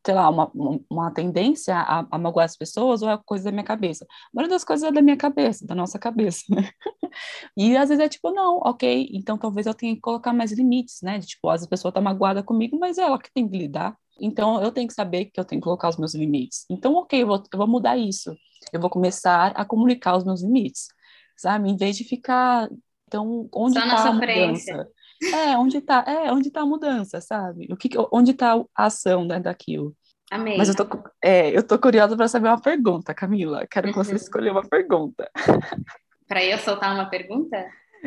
sei 0.06 0.16
lá, 0.16 0.30
uma, 0.30 0.51
uma 0.89 1.12
tendência 1.12 1.75
a, 1.75 2.08
a 2.10 2.18
magoar 2.18 2.46
as 2.46 2.56
pessoas 2.56 3.01
ou 3.01 3.10
é 3.10 3.20
coisa 3.25 3.46
da 3.46 3.51
minha 3.51 3.63
cabeça? 3.63 4.06
A 4.06 4.30
maioria 4.34 4.56
das 4.56 4.63
coisas 4.63 4.88
é 4.88 4.92
da 4.92 5.01
minha 5.01 5.18
cabeça, 5.18 5.66
da 5.66 5.75
nossa 5.75 6.00
cabeça, 6.00 6.44
né? 6.50 6.70
E 7.58 7.75
às 7.75 7.89
vezes 7.89 8.04
é 8.04 8.10
tipo, 8.10 8.32
não, 8.32 8.60
ok, 8.63 9.10
então 9.12 9.38
talvez 9.38 9.66
eu 9.66 9.74
tenha 9.74 9.96
que 9.96 10.01
colocar 10.01 10.34
mais 10.34 10.51
limites, 10.51 11.00
né? 11.01 11.18
De, 11.18 11.27
tipo, 11.27 11.50
às 11.50 11.56
vezes 11.56 11.68
a 11.68 11.70
pessoa 11.70 11.92
tá 11.92 12.01
magoada 12.01 12.44
comigo, 12.44 12.77
mas 12.80 12.98
é 12.98 13.04
ela 13.04 13.20
que 13.20 13.32
tem 13.34 13.48
que 13.48 13.58
lidar. 13.58 13.98
Então 14.20 14.62
eu 14.62 14.72
tenho 14.72 14.88
que 14.88 14.94
saber 14.94 15.25
que 15.25 15.39
eu 15.39 15.46
tenho 15.46 15.62
que 15.62 15.63
colocar 15.63 15.89
os 15.89 15.98
meus 15.98 16.13
limites. 16.13 16.66
Então, 16.70 16.94
ok, 16.96 17.22
eu 17.22 17.27
vou, 17.27 17.44
eu 17.51 17.58
vou 17.58 17.68
mudar 17.68 17.98
isso. 17.98 18.36
Eu 18.72 18.80
vou 18.80 18.89
começar 18.89 19.51
a 19.56 19.66
comunicar 19.66 20.18
os 20.18 20.24
meus 20.24 20.42
limites, 20.42 20.88
sabe? 21.36 21.70
Em 21.70 21.77
vez 21.77 21.96
de 21.98 22.04
ficar 22.04 22.70
então, 23.08 23.50
onde 23.54 23.80
Só 23.80 23.88
tá 23.88 24.10
a 24.10 24.13
mudança? 24.13 24.88
É, 25.24 25.57
onde 25.57 25.81
tá, 25.81 26.03
é, 26.07 26.31
onde 26.31 26.51
tá 26.51 26.62
a 26.62 26.65
mudança, 26.65 27.19
sabe? 27.21 27.67
O 27.71 27.77
que, 27.77 27.89
onde 28.12 28.33
tá 28.33 28.53
a 28.75 28.86
ação 28.86 29.25
né, 29.25 29.39
daquilo? 29.39 29.95
Amém. 30.29 30.57
Mas 30.57 30.69
eu 30.69 30.75
tô, 30.75 30.86
é, 31.24 31.57
eu 31.57 31.65
tô 31.65 31.79
curiosa 31.79 32.15
para 32.15 32.27
saber 32.27 32.50
uma 32.50 32.62
pergunta, 32.62 33.13
Camila. 33.13 33.65
Quero 33.69 33.88
que 33.89 33.95
você 33.95 34.12
uhum. 34.12 34.17
escolha 34.17 34.51
uma 34.51 34.67
pergunta. 34.67 35.29
Para 36.27 36.43
eu 36.43 36.57
soltar 36.57 36.93
uma 36.93 37.09
pergunta? 37.09 37.65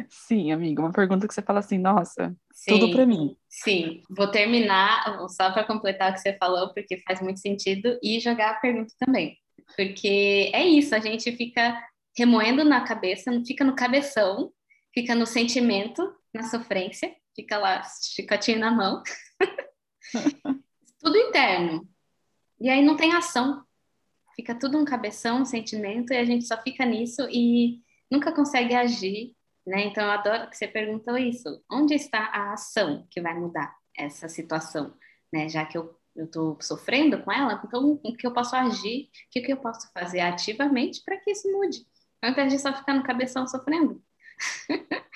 Sim, 0.08 0.52
amiga, 0.52 0.82
uma 0.82 0.92
pergunta 0.92 1.26
que 1.26 1.34
você 1.34 1.42
fala 1.42 1.60
assim, 1.60 1.78
nossa, 1.78 2.34
sim, 2.52 2.78
tudo 2.78 2.92
para 2.92 3.06
mim. 3.06 3.36
Sim, 3.48 4.02
vou 4.08 4.30
terminar 4.30 5.02
só 5.28 5.50
para 5.50 5.64
completar 5.64 6.10
o 6.10 6.14
que 6.14 6.20
você 6.20 6.36
falou, 6.36 6.72
porque 6.72 6.98
faz 6.98 7.20
muito 7.20 7.40
sentido, 7.40 7.98
e 8.02 8.20
jogar 8.20 8.50
a 8.50 8.60
pergunta 8.60 8.94
também. 8.98 9.36
Porque 9.76 10.50
é 10.52 10.64
isso, 10.64 10.94
a 10.94 11.00
gente 11.00 11.32
fica 11.32 11.82
remoendo 12.16 12.64
na 12.64 12.82
cabeça, 12.82 13.32
fica 13.46 13.64
no 13.64 13.74
cabeção, 13.74 14.52
fica 14.94 15.14
no 15.14 15.26
sentimento, 15.26 16.12
na 16.32 16.44
sofrência, 16.44 17.14
fica 17.34 17.58
lá, 17.58 17.82
chicotinho 17.82 18.58
na 18.58 18.70
mão. 18.70 19.02
tudo 21.00 21.16
interno. 21.16 21.88
E 22.60 22.68
aí 22.68 22.84
não 22.84 22.96
tem 22.96 23.14
ação. 23.14 23.64
Fica 24.36 24.54
tudo 24.54 24.78
um 24.78 24.84
cabeção, 24.84 25.42
um 25.42 25.44
sentimento, 25.44 26.12
e 26.12 26.16
a 26.16 26.24
gente 26.24 26.46
só 26.46 26.60
fica 26.62 26.84
nisso 26.84 27.26
e 27.30 27.82
nunca 28.10 28.32
consegue 28.32 28.74
agir, 28.74 29.34
né? 29.66 29.84
Então 29.84 30.04
eu 30.04 30.10
adoro 30.10 30.48
que 30.48 30.56
você 30.56 30.68
perguntou 30.68 31.16
isso. 31.18 31.62
Onde 31.70 31.94
está 31.94 32.20
a 32.32 32.52
ação 32.52 33.06
que 33.10 33.20
vai 33.20 33.34
mudar 33.34 33.74
essa 33.96 34.28
situação, 34.28 34.94
né? 35.32 35.48
Já 35.48 35.66
que 35.66 35.76
eu 35.76 36.00
eu 36.16 36.24
estou 36.24 36.58
sofrendo 36.60 37.22
com 37.22 37.32
ela, 37.32 37.60
então 37.64 38.00
o 38.02 38.16
que 38.16 38.26
eu 38.26 38.32
posso 38.32 38.54
agir, 38.56 39.04
o 39.04 39.30
que, 39.30 39.40
que 39.40 39.52
eu 39.52 39.56
posso 39.56 39.90
fazer 39.92 40.20
ativamente 40.20 41.02
para 41.04 41.16
que 41.16 41.30
isso 41.30 41.50
mude, 41.50 41.86
ao 42.20 42.30
invés 42.30 42.52
de 42.52 42.58
só 42.58 42.74
ficar 42.74 42.94
no 42.94 43.02
cabeção 43.02 43.46
sofrendo. 43.46 44.02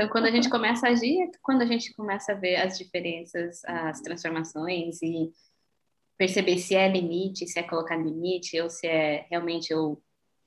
então, 0.00 0.08
quando 0.08 0.24
a 0.24 0.30
gente 0.30 0.48
começa 0.48 0.86
a 0.86 0.92
agir, 0.92 1.20
é 1.20 1.30
quando 1.42 1.60
a 1.60 1.66
gente 1.66 1.92
começa 1.92 2.32
a 2.32 2.34
ver 2.34 2.56
as 2.56 2.78
diferenças, 2.78 3.62
as 3.66 4.00
transformações 4.00 5.02
e 5.02 5.30
perceber 6.16 6.56
se 6.56 6.74
é 6.74 6.88
limite, 6.88 7.46
se 7.46 7.58
é 7.58 7.62
colocar 7.62 7.98
limite, 7.98 8.58
ou 8.62 8.70
se 8.70 8.86
é 8.86 9.26
realmente 9.28 9.70
eu, 9.70 10.02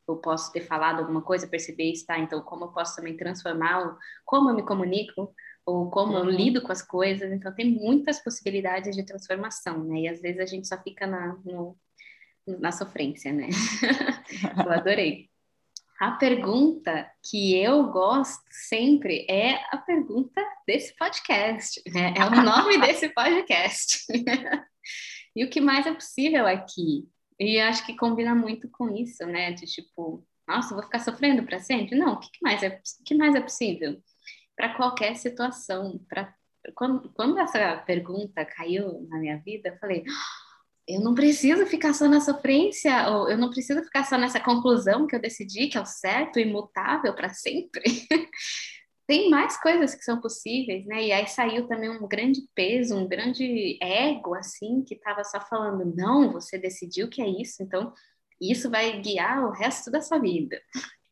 eu 0.07 0.15
posso 0.17 0.51
ter 0.51 0.61
falado 0.61 1.01
alguma 1.01 1.21
coisa, 1.21 1.45
perceber 1.45 1.91
isso, 1.91 2.03
tá? 2.03 2.17
Então, 2.17 2.41
como 2.41 2.65
eu 2.65 2.69
posso 2.69 2.95
também 2.95 3.15
transformar, 3.15 3.95
como 4.25 4.49
eu 4.49 4.55
me 4.55 4.65
comunico, 4.65 5.31
ou 5.63 5.87
como 5.91 6.17
eu 6.17 6.23
uhum. 6.23 6.31
lido 6.31 6.59
com 6.63 6.71
as 6.71 6.81
coisas. 6.81 7.31
Então, 7.31 7.53
tem 7.53 7.69
muitas 7.69 8.23
possibilidades 8.23 8.95
de 8.95 9.05
transformação, 9.05 9.83
né? 9.83 9.99
E 9.99 10.07
às 10.07 10.19
vezes 10.19 10.41
a 10.41 10.47
gente 10.47 10.67
só 10.67 10.81
fica 10.81 11.05
na, 11.05 11.37
no, 11.45 11.77
na 12.47 12.71
sofrência, 12.71 13.31
né? 13.31 13.49
eu 14.65 14.71
adorei. 14.71 15.29
A 16.03 16.11
pergunta 16.11 17.09
que 17.23 17.55
eu 17.55 17.85
gosto 17.85 18.43
sempre 18.49 19.25
é 19.29 19.55
a 19.71 19.77
pergunta 19.77 20.41
desse 20.67 20.93
podcast, 20.97 21.81
né? 21.93 22.13
É 22.17 22.25
o 22.25 22.43
nome 22.43 22.77
desse 22.85 23.07
podcast. 23.07 24.05
e 25.33 25.45
o 25.45 25.49
que 25.49 25.61
mais 25.61 25.87
é 25.87 25.93
possível 25.93 26.45
aqui? 26.45 27.07
E 27.39 27.57
acho 27.57 27.85
que 27.85 27.95
combina 27.95 28.35
muito 28.35 28.67
com 28.69 28.93
isso, 28.93 29.25
né? 29.25 29.53
De 29.53 29.65
tipo, 29.65 30.27
nossa, 30.45 30.75
vou 30.75 30.83
ficar 30.83 30.99
sofrendo 30.99 31.43
para 31.43 31.61
sempre? 31.61 31.97
Não, 31.97 32.15
o 32.15 32.19
que 32.19 32.29
mais 32.41 32.61
é, 32.61 32.81
o 32.99 33.03
que 33.05 33.15
mais 33.15 33.33
é 33.33 33.39
possível? 33.39 33.97
para 34.55 34.75
qualquer 34.75 35.15
situação. 35.15 35.99
Pra, 36.09 36.33
quando, 36.75 37.09
quando 37.13 37.39
essa 37.39 37.77
pergunta 37.77 38.45
caiu 38.45 39.07
na 39.09 39.17
minha 39.19 39.37
vida, 39.37 39.69
eu 39.69 39.77
falei: 39.77 40.03
eu 40.87 40.99
não 41.01 41.15
preciso 41.15 41.65
ficar 41.65 41.93
só 41.93 42.07
na 42.07 42.19
sofrência, 42.19 43.09
ou 43.09 43.29
eu 43.29 43.37
não 43.37 43.49
preciso 43.49 43.83
ficar 43.83 44.03
só 44.03 44.17
nessa 44.17 44.39
conclusão 44.39 45.07
que 45.07 45.15
eu 45.15 45.21
decidi 45.21 45.67
que 45.67 45.77
é 45.77 45.81
o 45.81 45.85
certo, 45.85 46.39
imutável 46.39 47.13
para 47.13 47.29
sempre. 47.33 47.83
Tem 49.07 49.29
mais 49.29 49.59
coisas 49.61 49.93
que 49.95 50.03
são 50.03 50.19
possíveis, 50.21 50.85
né? 50.85 51.03
E 51.03 51.11
aí 51.11 51.27
saiu 51.27 51.67
também 51.67 51.89
um 51.89 52.07
grande 52.07 52.41
peso, 52.55 52.95
um 52.95 53.07
grande 53.07 53.77
ego, 53.81 54.33
assim, 54.33 54.81
que 54.83 54.95
estava 54.95 55.23
só 55.23 55.41
falando: 55.41 55.93
não, 55.95 56.31
você 56.31 56.57
decidiu 56.57 57.09
que 57.09 57.21
é 57.21 57.27
isso, 57.27 57.61
então 57.61 57.93
isso 58.41 58.69
vai 58.69 59.01
guiar 59.01 59.45
o 59.45 59.51
resto 59.51 59.91
da 59.91 60.01
sua 60.01 60.19
vida. 60.19 60.59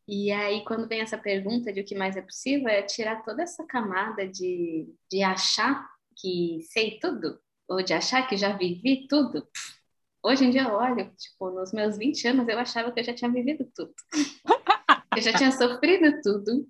E 0.07 0.31
aí, 0.31 0.63
quando 0.65 0.87
vem 0.87 1.01
essa 1.01 1.17
pergunta 1.17 1.71
de 1.71 1.81
o 1.81 1.85
que 1.85 1.95
mais 1.95 2.17
é 2.17 2.21
possível, 2.21 2.67
é 2.67 2.81
tirar 2.81 3.23
toda 3.23 3.43
essa 3.43 3.65
camada 3.65 4.27
de, 4.27 4.87
de 5.09 5.23
achar 5.23 5.87
que 6.17 6.59
sei 6.69 6.99
tudo, 6.99 7.39
ou 7.71 7.81
de 7.81 7.93
achar 7.93 8.27
que 8.27 8.35
já 8.35 8.49
vivi 8.49 9.07
tudo. 9.07 9.47
Hoje 10.23 10.45
em 10.45 10.49
dia, 10.49 10.63
eu 10.63 10.73
olho, 10.73 11.09
tipo, 11.17 11.49
nos 11.51 11.71
meus 11.71 11.97
20 11.97 12.27
anos, 12.27 12.47
eu 12.47 12.59
achava 12.59 12.91
que 12.91 12.99
eu 12.99 13.03
já 13.03 13.13
tinha 13.13 13.31
vivido 13.31 13.65
tudo. 13.73 13.93
eu 15.15 15.21
já 15.21 15.33
tinha 15.33 15.51
sofrido 15.51 16.21
tudo, 16.21 16.67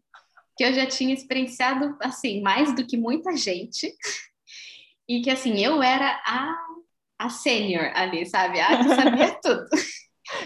que 0.56 0.64
eu 0.64 0.72
já 0.74 0.86
tinha 0.86 1.14
experienciado, 1.14 1.98
assim, 2.00 2.42
mais 2.42 2.74
do 2.76 2.86
que 2.86 2.98
muita 2.98 3.36
gente. 3.36 3.92
E 5.10 5.22
que, 5.22 5.30
assim, 5.30 5.60
eu 5.60 5.82
era 5.82 6.22
a, 6.26 6.56
a 7.20 7.30
sênior 7.30 7.92
ali, 7.96 8.26
sabe? 8.26 8.60
A 8.62 8.78
que 8.78 8.96
sabia 8.96 9.40
tudo. 9.42 9.66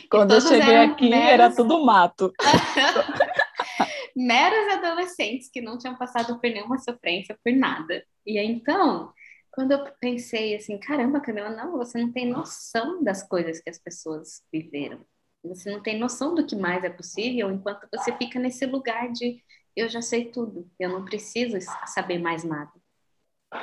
Quando 0.09 0.33
eu 0.33 0.41
cheguei 0.41 0.77
aqui, 0.77 1.09
meros... 1.09 1.29
era 1.29 1.53
tudo 1.53 1.85
mato. 1.85 2.31
meros 4.15 4.73
adolescentes 4.73 5.49
que 5.51 5.61
não 5.61 5.77
tinham 5.77 5.97
passado 5.97 6.39
por 6.39 6.49
nenhuma 6.49 6.77
sofrência, 6.79 7.37
por 7.43 7.53
nada. 7.53 8.03
E 8.25 8.39
então, 8.39 9.13
quando 9.55 9.71
eu 9.71 9.85
pensei 9.99 10.55
assim, 10.55 10.77
caramba, 10.77 11.21
Camila, 11.21 11.49
não, 11.49 11.77
você 11.77 11.97
não 11.97 12.11
tem 12.11 12.29
noção 12.29 13.01
das 13.01 13.23
coisas 13.23 13.61
que 13.61 13.69
as 13.69 13.79
pessoas 13.79 14.43
viveram. 14.51 15.05
Você 15.45 15.71
não 15.71 15.81
tem 15.81 15.97
noção 15.97 16.35
do 16.35 16.45
que 16.45 16.55
mais 16.55 16.83
é 16.83 16.89
possível 16.89 17.49
enquanto 17.51 17.87
você 17.91 18.15
fica 18.17 18.37
nesse 18.37 18.65
lugar 18.65 19.11
de 19.11 19.41
eu 19.75 19.87
já 19.87 20.01
sei 20.01 20.31
tudo, 20.31 20.69
eu 20.79 20.89
não 20.89 21.05
preciso 21.05 21.57
saber 21.87 22.19
mais 22.19 22.43
nada. 22.43 22.71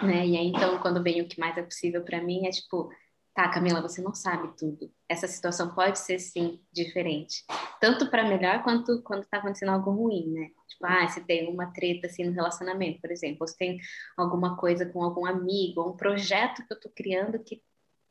Né? 0.03 0.27
E 0.27 0.37
aí, 0.37 0.47
então, 0.47 0.79
quando 0.81 1.03
vem 1.03 1.21
o 1.21 1.29
que 1.29 1.39
mais 1.39 1.57
é 1.57 1.63
possível 1.63 2.03
para 2.03 2.23
mim, 2.23 2.47
é 2.47 2.51
tipo, 2.51 2.91
tá, 3.35 3.49
Camila, 3.49 3.81
você 3.81 4.03
não 4.03 4.15
sabe 4.15 4.57
tudo. 4.57 4.93
Essa 5.09 5.27
situação 5.27 5.75
pode 5.75 5.99
ser 5.99 6.19
sim 6.19 6.61
diferente, 6.73 7.45
tanto 7.81 8.11
para 8.11 8.29
melhor 8.29 8.63
quanto 8.63 9.03
quando 9.03 9.27
tá 9.27 9.39
acontecendo 9.39 9.71
algo 9.71 9.91
ruim, 9.91 10.31
né? 10.31 10.51
Tipo, 10.69 10.87
ah, 10.87 11.09
se 11.09 11.21
tem 11.23 11.49
uma 11.49 11.73
treta 11.73 12.07
assim 12.07 12.25
no 12.25 12.33
relacionamento, 12.33 13.01
por 13.01 13.11
exemplo, 13.11 13.39
ou 13.41 13.49
se 13.49 13.57
tem 13.57 13.81
alguma 14.17 14.57
coisa 14.57 14.87
com 14.87 15.03
algum 15.03 15.27
amigo, 15.27 15.89
um 15.89 15.97
projeto 15.97 16.67
que 16.67 16.73
eu 16.73 16.81
tô 16.81 16.91
criando 16.91 17.39
que 17.39 17.63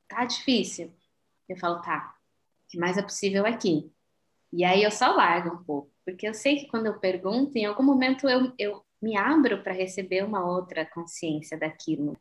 tá 0.07 0.25
difícil. 0.25 0.93
Eu 1.47 1.57
falo, 1.57 1.81
tá, 1.81 2.15
o 2.65 2.71
que 2.71 2.77
mais 2.77 2.97
é 2.97 3.01
possível 3.01 3.45
aqui? 3.45 3.91
E 4.51 4.63
aí 4.65 4.83
eu 4.83 4.91
só 4.91 5.11
largo 5.11 5.55
um 5.55 5.63
pouco, 5.63 5.91
porque 6.05 6.27
eu 6.27 6.33
sei 6.33 6.57
que 6.57 6.67
quando 6.67 6.87
eu 6.87 6.99
pergunto, 6.99 7.57
em 7.57 7.65
algum 7.65 7.83
momento 7.83 8.27
eu, 8.27 8.51
eu 8.57 8.83
me 9.01 9.17
abro 9.17 9.63
para 9.63 9.73
receber 9.73 10.23
uma 10.23 10.45
outra 10.45 10.85
consciência 10.85 11.57
daquilo. 11.57 12.17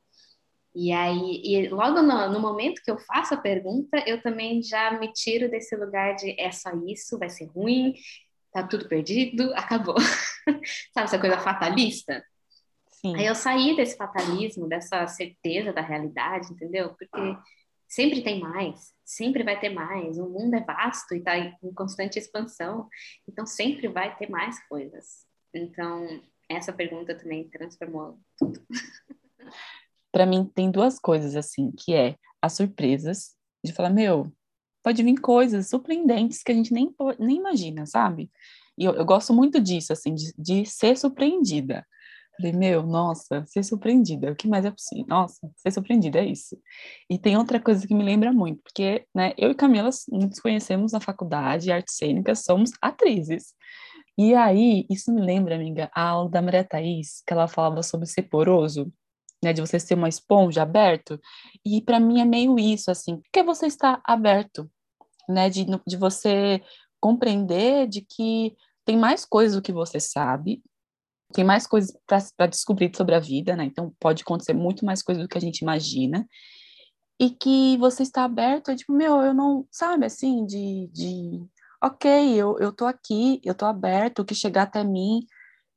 E 0.74 0.92
aí, 0.92 1.42
e 1.44 1.68
logo 1.68 2.00
no, 2.00 2.30
no, 2.30 2.40
momento 2.40 2.80
que 2.82 2.90
eu 2.90 2.98
faço 2.98 3.34
a 3.34 3.40
pergunta, 3.40 4.02
eu 4.06 4.22
também 4.22 4.62
já 4.62 4.92
me 4.98 5.12
tiro 5.12 5.50
desse 5.50 5.74
lugar 5.76 6.14
de 6.14 6.40
é 6.40 6.52
só 6.52 6.70
isso, 6.86 7.18
vai 7.18 7.28
ser 7.28 7.46
ruim, 7.46 7.94
tá 8.52 8.66
tudo 8.66 8.88
perdido, 8.88 9.52
acabou. 9.54 9.96
Sabe 10.94 11.06
essa 11.06 11.18
coisa 11.18 11.38
fatalista? 11.38 12.24
Sim. 13.00 13.16
Aí 13.16 13.26
eu 13.26 13.34
saí 13.34 13.74
desse 13.74 13.96
fatalismo, 13.96 14.68
dessa 14.68 15.06
certeza 15.08 15.72
da 15.72 15.80
realidade, 15.80 16.52
entendeu? 16.52 16.94
Porque 16.94 17.36
sempre 17.88 18.22
tem 18.22 18.38
mais, 18.38 18.92
sempre 19.04 19.42
vai 19.42 19.58
ter 19.58 19.70
mais. 19.70 20.18
O 20.18 20.28
mundo 20.28 20.54
é 20.54 20.60
vasto 20.60 21.14
e 21.14 21.18
está 21.18 21.36
em 21.36 21.74
constante 21.74 22.18
expansão, 22.18 22.88
então 23.28 23.44
sempre 23.44 23.88
vai 23.88 24.16
ter 24.16 24.30
mais 24.30 24.62
coisas. 24.68 25.26
Então, 25.52 26.22
essa 26.48 26.72
pergunta 26.72 27.14
também 27.14 27.48
transformou 27.48 28.20
tudo. 28.38 28.60
para 30.12 30.26
mim 30.26 30.44
tem 30.54 30.70
duas 30.70 30.98
coisas 30.98 31.36
assim, 31.36 31.72
que 31.72 31.94
é 31.94 32.16
as 32.42 32.54
surpresas, 32.54 33.34
de 33.64 33.72
falar, 33.72 33.90
meu, 33.90 34.32
pode 34.82 35.02
vir 35.02 35.20
coisas 35.20 35.68
surpreendentes 35.68 36.42
que 36.42 36.52
a 36.52 36.54
gente 36.54 36.72
nem, 36.72 36.94
nem 37.18 37.36
imagina, 37.36 37.86
sabe? 37.86 38.30
E 38.78 38.84
eu, 38.84 38.94
eu 38.94 39.04
gosto 39.04 39.32
muito 39.34 39.60
disso, 39.60 39.92
assim, 39.92 40.14
de, 40.14 40.32
de 40.38 40.64
ser 40.66 40.96
surpreendida. 40.96 41.86
Falei, 42.36 42.52
meu, 42.52 42.82
nossa, 42.82 43.44
ser 43.46 43.62
surpreendida, 43.62 44.32
o 44.32 44.36
que 44.36 44.48
mais 44.48 44.64
é 44.64 44.70
possível? 44.70 45.04
Nossa, 45.06 45.50
ser 45.56 45.70
surpreendida 45.70 46.20
é 46.20 46.24
isso. 46.24 46.56
E 47.08 47.18
tem 47.18 47.36
outra 47.36 47.60
coisa 47.60 47.86
que 47.86 47.94
me 47.94 48.02
lembra 48.02 48.32
muito, 48.32 48.62
porque 48.62 49.04
né, 49.14 49.34
eu 49.36 49.50
e 49.50 49.54
Camila 49.54 49.90
nos 50.08 50.40
conhecemos 50.40 50.92
na 50.92 51.00
faculdade 51.00 51.64
de 51.64 51.72
artes 51.72 51.96
cênicas, 51.96 52.42
somos 52.44 52.70
atrizes. 52.80 53.54
E 54.16 54.34
aí, 54.34 54.86
isso 54.88 55.12
me 55.12 55.20
lembra, 55.20 55.54
amiga, 55.54 55.90
a 55.94 56.02
aula 56.08 56.30
da 56.30 56.40
Maria 56.40 56.64
Thaís, 56.64 57.22
que 57.26 57.32
ela 57.32 57.46
falava 57.46 57.82
sobre 57.82 58.06
ser 58.06 58.22
poroso 58.22 58.90
né, 59.42 59.52
de 59.52 59.60
você 59.60 59.80
ser 59.80 59.94
uma 59.94 60.08
esponja 60.08 60.62
aberto. 60.62 61.20
E 61.64 61.80
para 61.80 62.00
mim 62.00 62.20
é 62.20 62.24
meio 62.24 62.58
isso, 62.58 62.90
assim, 62.90 63.16
porque 63.18 63.42
você 63.42 63.66
está 63.66 64.00
aberto, 64.04 64.70
né, 65.28 65.48
de, 65.48 65.66
de 65.86 65.96
você 65.96 66.62
compreender 67.00 67.88
de 67.88 68.02
que 68.02 68.54
tem 68.84 68.96
mais 68.96 69.24
coisas 69.24 69.56
do 69.56 69.62
que 69.62 69.72
você 69.72 69.98
sabe, 69.98 70.62
tem 71.32 71.44
mais 71.44 71.66
coisas 71.66 71.96
para 72.36 72.46
descobrir 72.46 72.90
sobre 72.94 73.14
a 73.14 73.20
vida, 73.20 73.54
né? 73.56 73.64
Então 73.64 73.94
pode 74.00 74.22
acontecer 74.22 74.52
muito 74.52 74.84
mais 74.84 75.00
coisas 75.02 75.22
do 75.22 75.28
que 75.28 75.38
a 75.38 75.40
gente 75.40 75.60
imagina. 75.60 76.26
E 77.20 77.30
que 77.30 77.76
você 77.78 78.02
está 78.02 78.24
aberto, 78.24 78.70
é 78.70 78.76
tipo, 78.76 78.92
meu, 78.92 79.22
eu 79.22 79.32
não, 79.32 79.66
sabe, 79.70 80.06
assim, 80.06 80.44
de, 80.44 80.88
de 80.92 81.46
ok, 81.82 82.34
eu, 82.34 82.58
eu 82.58 82.72
tô 82.72 82.86
aqui, 82.86 83.40
eu 83.44 83.54
tô 83.54 83.66
aberto, 83.66 84.20
o 84.20 84.24
que 84.24 84.34
chegar 84.34 84.62
até 84.62 84.82
mim 84.82 85.20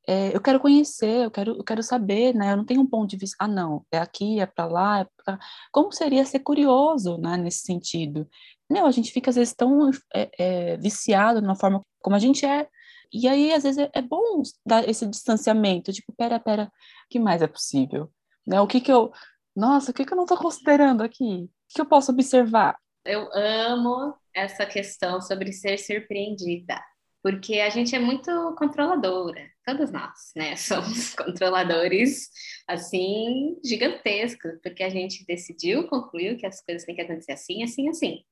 é, 0.07 0.36
eu 0.36 0.41
quero 0.41 0.60
conhecer, 0.60 1.25
eu 1.25 1.31
quero, 1.31 1.51
eu 1.57 1.63
quero 1.63 1.81
saber, 1.81 2.33
né? 2.36 2.51
Eu 2.51 2.57
não 2.57 2.65
tenho 2.65 2.81
um 2.81 2.88
ponto 2.88 3.10
de 3.10 3.17
vista, 3.17 3.38
ah, 3.39 3.48
não, 3.48 3.86
é 3.91 4.00
aqui, 4.00 4.39
é 4.39 4.45
para 4.45 4.65
lá, 4.65 5.00
é 5.01 5.07
pra... 5.24 5.39
como 5.72 5.91
seria 5.93 6.25
ser 6.25 6.39
curioso, 6.39 7.17
né? 7.17 7.38
Nesse 7.38 7.60
sentido. 7.60 8.27
Meu, 8.69 8.86
a 8.86 8.91
gente 8.91 9.12
fica 9.12 9.29
às 9.29 9.36
vezes 9.38 9.53
tão 9.53 9.89
é, 10.13 10.29
é, 10.38 10.77
viciado 10.77 11.41
na 11.41 11.55
forma 11.55 11.81
como 12.01 12.15
a 12.15 12.19
gente 12.19 12.45
é, 12.45 12.67
e 13.13 13.27
aí 13.27 13.53
às 13.53 13.63
vezes 13.63 13.77
é, 13.77 13.91
é, 13.93 14.01
bom 14.01 14.41
dar 14.65 14.88
esse 14.89 15.05
distanciamento, 15.05 15.93
tipo, 15.93 16.13
pera, 16.13 16.39
pera, 16.39 16.65
o 16.65 16.69
que 17.10 17.19
mais 17.19 17.41
é 17.41 17.48
possível? 17.48 18.12
Né? 18.45 18.60
O 18.60 18.67
que 18.67 18.81
que 18.81 18.91
eu, 18.91 19.12
nossa, 19.55 19.91
o 19.91 19.93
que 19.93 20.05
que 20.05 20.12
eu 20.12 20.17
não 20.17 20.24
estou 20.25 20.38
considerando 20.38 21.01
aqui? 21.01 21.45
O 21.45 21.50
que 21.75 21.81
eu 21.81 21.86
posso 21.86 22.12
observar? 22.12 22.77
Eu 23.05 23.29
amo 23.33 24.15
essa 24.33 24.65
questão 24.65 25.22
sobre 25.22 25.53
ser 25.53 25.77
surpreendida, 25.77 26.81
porque 27.22 27.60
a 27.60 27.69
gente 27.69 27.95
é 27.95 28.00
muito 28.00 28.55
controladora 28.57 29.52
todos 29.65 29.91
nós, 29.91 30.32
né, 30.36 30.55
somos 30.58 31.15
controladores 31.15 32.29
assim 32.67 33.58
gigantescos, 33.63 34.60
porque 34.62 34.84
a 34.84 34.89
gente 34.89 35.25
decidiu, 35.25 35.88
concluiu 35.88 36.38
que 36.38 36.46
as 36.46 36.63
coisas 36.63 36.86
têm 36.86 36.96
que 36.96 37.01
acontecer 37.01 37.34
assim, 37.34 37.63
assim, 37.63 37.89
assim. 37.89 38.24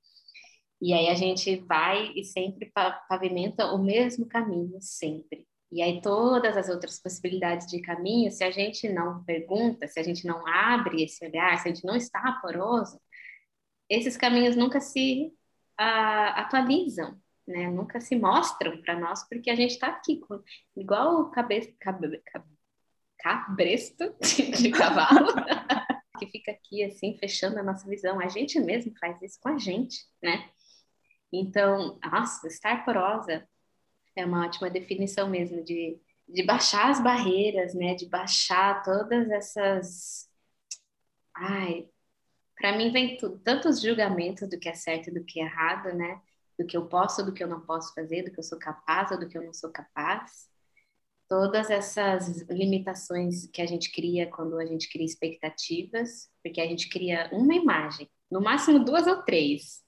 E 0.82 0.94
aí 0.94 1.10
a 1.10 1.14
gente 1.14 1.58
vai 1.58 2.12
e 2.16 2.24
sempre 2.24 2.72
pavimenta 3.08 3.68
o 3.68 3.78
mesmo 3.78 4.26
caminho, 4.26 4.78
sempre. 4.82 5.48
E 5.72 5.82
aí 5.82 6.02
todas 6.02 6.58
as 6.58 6.70
outras 6.70 7.00
possibilidades 7.00 7.68
de 7.68 7.82
caminho, 7.82 8.32
se 8.32 8.44
a 8.44 8.52
gente 8.52 8.90
não 8.90 9.24
pergunta, 9.24 9.88
se 9.88 10.00
a 10.00 10.04
gente 10.04 10.26
não 10.26 10.46
abre 10.48 11.04
esse 11.04 11.24
olhar, 11.26 11.58
se 11.60 11.70
a 11.70 11.74
gente 11.74 11.86
não 11.86 11.96
está 11.96 12.40
poroso, 12.42 13.00
esses 13.90 14.18
caminhos 14.18 14.56
nunca 14.56 14.82
se 14.82 15.32
uh, 15.80 16.32
atualizam, 16.36 17.21
né? 17.48 17.70
Nunca 17.70 18.00
se 18.00 18.16
mostram 18.16 18.82
para 18.82 19.00
nós, 19.00 19.28
porque 19.28 19.50
a 19.50 19.56
gente 19.56 19.72
está 19.72 19.88
aqui 19.88 20.20
com, 20.20 20.42
igual 20.76 21.22
o 21.22 21.32
cabe, 21.32 21.76
cabe, 21.80 22.18
cabe, 22.20 22.46
cabresto 23.18 24.16
de, 24.22 24.52
de 24.52 24.72
cavalo, 24.72 25.34
que 26.20 26.28
fica 26.28 26.52
aqui 26.52 26.84
assim 26.84 27.18
fechando 27.18 27.60
a 27.60 27.64
nossa 27.64 27.88
visão. 27.88 28.20
A 28.20 28.28
gente 28.28 28.60
mesmo 28.60 28.94
faz 29.00 29.22
isso 29.22 29.40
com 29.40 29.50
a 29.50 29.58
gente, 29.58 30.06
né? 30.22 30.50
Então, 31.32 32.00
nossa, 32.04 32.48
estar 32.48 32.84
porosa 32.84 33.48
é 34.16 34.26
uma 34.26 34.46
ótima 34.46 34.70
definição 34.70 35.30
mesmo 35.30 35.64
de, 35.64 36.00
de 36.28 36.44
baixar 36.44 36.90
as 36.90 37.02
barreiras, 37.02 37.74
né? 37.74 37.96
De 37.96 38.08
baixar 38.08 38.84
todas 38.84 39.30
essas. 39.30 40.30
Ai, 41.36 41.88
para 42.58 42.78
mim 42.78 42.92
vem 42.92 43.18
tantos 43.44 43.82
julgamentos 43.82 44.48
do 44.50 44.60
que 44.60 44.70
é 44.70 44.74
certo 44.74 45.10
e 45.10 45.14
do 45.14 45.24
que 45.24 45.40
é 45.40 45.46
errado, 45.46 45.94
né? 45.96 46.22
Do 46.62 46.68
que 46.68 46.78
eu 46.78 46.86
posso, 46.86 47.26
do 47.26 47.34
que 47.34 47.44
eu 47.44 47.48
não 47.48 47.62
posso 47.62 47.92
fazer, 47.94 48.22
do 48.22 48.32
que 48.32 48.40
eu 48.40 48.44
sou 48.44 48.60
capaz 48.60 49.10
ou 49.12 49.20
do 49.20 49.28
que 49.28 49.36
eu 49.36 49.44
não 49.44 49.54
sou 49.54 49.72
capaz. 49.72 50.48
Todas 51.28 51.72
essas 51.72 52.42
limitações 52.50 53.48
que 53.48 53.62
a 53.62 53.66
gente 53.66 53.92
cria 53.92 54.30
quando 54.30 54.60
a 54.60 54.66
gente 54.66 54.88
cria 54.92 55.06
expectativas, 55.06 56.30
porque 56.44 56.62
a 56.62 56.68
gente 56.68 56.88
cria 56.90 57.30
uma 57.32 57.56
imagem, 57.56 58.08
no 58.30 58.42
máximo 58.42 58.84
duas 58.84 59.08
ou 59.08 59.24
três, 59.24 59.82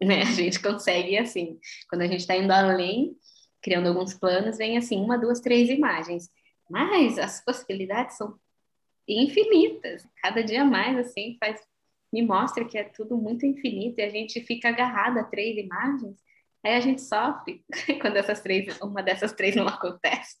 né? 0.00 0.22
A 0.22 0.32
gente 0.32 0.60
consegue 0.60 1.18
assim, 1.18 1.58
quando 1.90 2.02
a 2.02 2.06
gente 2.06 2.20
está 2.20 2.34
indo 2.34 2.52
além, 2.52 3.16
criando 3.60 3.88
alguns 3.88 4.14
planos, 4.14 4.56
vem 4.56 4.78
assim, 4.78 4.96
uma, 5.00 5.18
duas, 5.18 5.40
três 5.40 5.68
imagens. 5.68 6.30
Mas 6.70 7.18
as 7.18 7.44
possibilidades 7.44 8.16
são 8.16 8.38
infinitas. 9.06 10.06
Cada 10.22 10.42
dia 10.42 10.64
mais, 10.64 10.96
assim, 10.98 11.36
faz, 11.38 11.60
me 12.12 12.22
mostra 12.22 12.64
que 12.64 12.78
é 12.78 12.84
tudo 12.84 13.16
muito 13.16 13.44
infinito 13.44 13.98
e 13.98 14.02
a 14.02 14.10
gente 14.10 14.40
fica 14.42 14.68
agarrado 14.68 15.18
a 15.18 15.24
três 15.24 15.56
imagens 15.56 16.16
Aí 16.66 16.74
a 16.74 16.80
gente 16.80 17.00
sofre 17.00 17.64
quando 18.02 18.16
essas 18.16 18.40
três, 18.40 18.76
uma 18.80 19.00
dessas 19.00 19.32
três 19.32 19.54
não 19.54 19.68
acontece. 19.68 20.34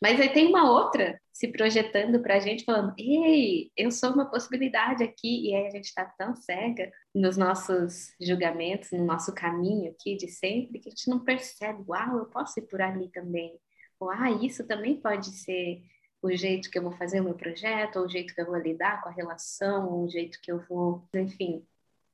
Mas 0.00 0.20
aí 0.20 0.28
tem 0.28 0.46
uma 0.46 0.70
outra 0.70 1.20
se 1.32 1.48
projetando 1.48 2.22
para 2.22 2.36
a 2.36 2.38
gente, 2.38 2.64
falando: 2.64 2.94
ei, 2.96 3.68
eu 3.76 3.90
sou 3.90 4.12
uma 4.12 4.30
possibilidade 4.30 5.02
aqui. 5.02 5.48
E 5.48 5.54
aí 5.56 5.66
a 5.66 5.70
gente 5.70 5.86
está 5.86 6.04
tão 6.04 6.36
cega 6.36 6.88
nos 7.12 7.36
nossos 7.36 8.14
julgamentos, 8.20 8.92
no 8.92 9.04
nosso 9.04 9.34
caminho 9.34 9.90
aqui 9.90 10.16
de 10.16 10.28
sempre, 10.28 10.78
que 10.78 10.88
a 10.88 10.90
gente 10.90 11.10
não 11.10 11.18
percebe: 11.18 11.82
uau, 11.88 12.18
eu 12.18 12.26
posso 12.26 12.60
ir 12.60 12.62
por 12.68 12.80
ali 12.80 13.08
também. 13.10 13.58
Ou, 13.98 14.08
ah, 14.08 14.30
isso 14.30 14.64
também 14.64 15.00
pode 15.00 15.32
ser 15.32 15.82
o 16.22 16.30
jeito 16.30 16.70
que 16.70 16.78
eu 16.78 16.82
vou 16.82 16.92
fazer 16.92 17.20
o 17.20 17.24
meu 17.24 17.34
projeto, 17.34 17.98
ou 17.98 18.06
o 18.06 18.08
jeito 18.08 18.32
que 18.32 18.40
eu 18.40 18.46
vou 18.46 18.56
lidar 18.56 19.02
com 19.02 19.08
a 19.08 19.12
relação, 19.12 19.92
ou 19.92 20.04
o 20.04 20.08
jeito 20.08 20.40
que 20.40 20.52
eu 20.52 20.60
vou, 20.68 21.02
enfim, 21.12 21.66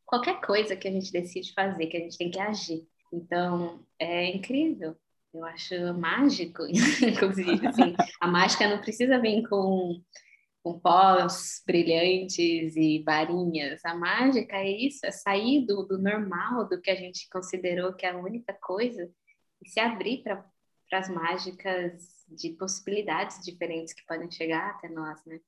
qualquer 0.07 0.41
coisa 0.41 0.75
que 0.75 0.88
a 0.88 0.91
gente 0.91 1.12
decide 1.12 1.53
fazer, 1.53 1.87
que 1.87 1.97
a 1.99 2.00
gente 2.00 2.17
tem 2.17 2.31
que 2.31 2.41
agir. 2.41 2.88
Então, 3.12 3.85
é 3.99 4.35
incrível. 4.35 4.97
Eu 5.33 5.45
acho 5.45 5.75
mágico, 5.95 6.62
inclusive. 7.07 7.67
Assim, 7.67 7.95
a 8.19 8.27
mágica 8.27 8.67
não 8.67 8.81
precisa 8.81 9.21
vir 9.21 9.47
com, 9.47 10.03
com 10.62 10.81
pós 10.81 11.62
brilhantes 11.67 12.75
e 12.77 13.03
varinhas. 13.05 13.85
A 13.85 13.95
mágica 13.95 14.57
é 14.57 14.71
isso, 14.71 15.05
é 15.05 15.11
sair 15.11 15.67
do, 15.67 15.83
do 15.85 15.99
normal, 15.99 16.67
do 16.67 16.81
que 16.81 16.91
a 16.91 16.97
gente 16.97 17.29
considerou 17.29 17.93
que 17.93 18.07
é 18.07 18.11
a 18.11 18.17
única 18.17 18.55
coisa, 18.55 19.11
e 19.62 19.69
se 19.69 19.79
abrir 19.79 20.23
para 20.23 20.43
as 20.93 21.11
mágicas 21.11 22.18
de 22.30 22.50
possibilidades 22.50 23.44
diferentes 23.44 23.92
que 23.92 24.04
podem 24.06 24.30
chegar 24.30 24.71
até 24.71 24.88
nós, 24.88 25.21
né? 25.26 25.41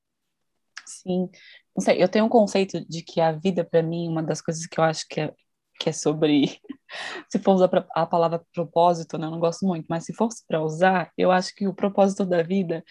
Sim, 0.85 1.29
não 1.75 1.83
sei, 1.83 2.01
eu 2.01 2.09
tenho 2.09 2.25
um 2.25 2.29
conceito 2.29 2.83
de 2.87 3.03
que 3.03 3.21
a 3.21 3.31
vida, 3.31 3.63
para 3.63 3.83
mim, 3.83 4.07
uma 4.07 4.23
das 4.23 4.41
coisas 4.41 4.65
que 4.65 4.79
eu 4.79 4.83
acho 4.83 5.05
que 5.07 5.21
é, 5.21 5.33
que 5.79 5.89
é 5.89 5.93
sobre 5.93 6.59
se 7.29 7.39
for 7.39 7.53
usar 7.53 7.69
a 7.95 8.05
palavra 8.05 8.43
propósito, 8.53 9.17
né, 9.17 9.25
eu 9.27 9.31
não 9.31 9.39
gosto 9.39 9.65
muito, 9.65 9.85
mas 9.89 10.05
se 10.05 10.13
fosse 10.13 10.43
para 10.47 10.61
usar, 10.61 11.11
eu 11.17 11.31
acho 11.31 11.53
que 11.55 11.67
o 11.67 11.73
propósito 11.73 12.25
da 12.25 12.43
vida, 12.43 12.83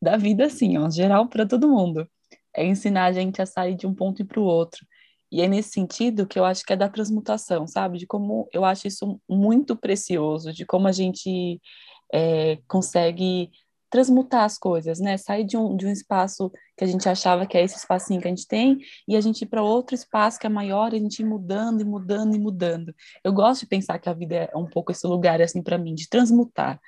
da 0.00 0.16
vida 0.16 0.46
assim, 0.46 0.78
ó, 0.78 0.88
geral 0.90 1.28
para 1.28 1.46
todo 1.46 1.68
mundo, 1.68 2.08
é 2.54 2.64
ensinar 2.64 3.06
a 3.06 3.12
gente 3.12 3.40
a 3.40 3.46
sair 3.46 3.74
de 3.74 3.86
um 3.86 3.94
ponto 3.94 4.22
e 4.22 4.24
para 4.24 4.40
o 4.40 4.44
outro. 4.44 4.86
E 5.30 5.40
é 5.40 5.48
nesse 5.48 5.70
sentido 5.70 6.26
que 6.26 6.38
eu 6.38 6.44
acho 6.44 6.62
que 6.62 6.74
é 6.74 6.76
da 6.76 6.90
transmutação, 6.90 7.66
sabe? 7.66 7.98
De 7.98 8.06
como 8.06 8.46
eu 8.52 8.66
acho 8.66 8.86
isso 8.86 9.18
muito 9.26 9.74
precioso, 9.74 10.52
de 10.52 10.66
como 10.66 10.86
a 10.86 10.92
gente 10.92 11.58
é, 12.12 12.58
consegue 12.68 13.50
transmutar 13.92 14.44
as 14.44 14.56
coisas, 14.56 14.98
né? 14.98 15.18
Sair 15.18 15.44
de 15.44 15.56
um, 15.56 15.76
de 15.76 15.86
um 15.86 15.90
espaço 15.90 16.50
que 16.76 16.82
a 16.82 16.86
gente 16.86 17.06
achava 17.06 17.46
que 17.46 17.58
é 17.58 17.62
esse 17.62 17.76
espacinho 17.76 18.22
que 18.22 18.26
a 18.26 18.30
gente 18.30 18.48
tem 18.48 18.78
e 19.06 19.14
a 19.14 19.20
gente 19.20 19.42
ir 19.42 19.46
para 19.46 19.62
outro 19.62 19.94
espaço 19.94 20.38
que 20.38 20.46
é 20.46 20.50
maior 20.50 20.92
e 20.92 20.96
a 20.96 20.98
gente 20.98 21.20
ir 21.20 21.26
mudando 21.26 21.82
e 21.82 21.84
mudando 21.84 22.34
e 22.34 22.38
mudando. 22.38 22.94
Eu 23.22 23.34
gosto 23.34 23.60
de 23.60 23.66
pensar 23.66 23.98
que 23.98 24.08
a 24.08 24.14
vida 24.14 24.48
é 24.50 24.56
um 24.56 24.66
pouco 24.66 24.92
esse 24.92 25.06
lugar 25.06 25.42
assim 25.42 25.62
para 25.62 25.76
mim 25.76 25.94
de 25.94 26.08
transmutar. 26.08 26.80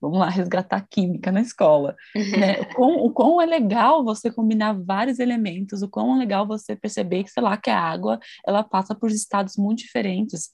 Vamos 0.00 0.18
lá 0.18 0.28
resgatar 0.28 0.86
química 0.88 1.32
na 1.32 1.40
escola. 1.40 1.96
Né? 2.14 2.60
O, 2.60 2.74
quão, 2.74 2.94
o 3.06 3.10
quão 3.10 3.40
é 3.40 3.46
legal 3.46 4.04
você 4.04 4.30
combinar 4.30 4.72
vários 4.72 5.18
elementos, 5.18 5.82
o 5.82 5.88
quão 5.88 6.14
é 6.14 6.18
legal 6.18 6.46
você 6.46 6.76
perceber 6.76 7.24
que, 7.24 7.30
sei 7.30 7.42
lá, 7.42 7.56
que 7.56 7.70
a 7.70 7.78
água 7.78 8.18
ela 8.46 8.62
passa 8.62 8.94
por 8.94 9.10
estados 9.10 9.56
muito 9.56 9.78
diferentes. 9.78 10.50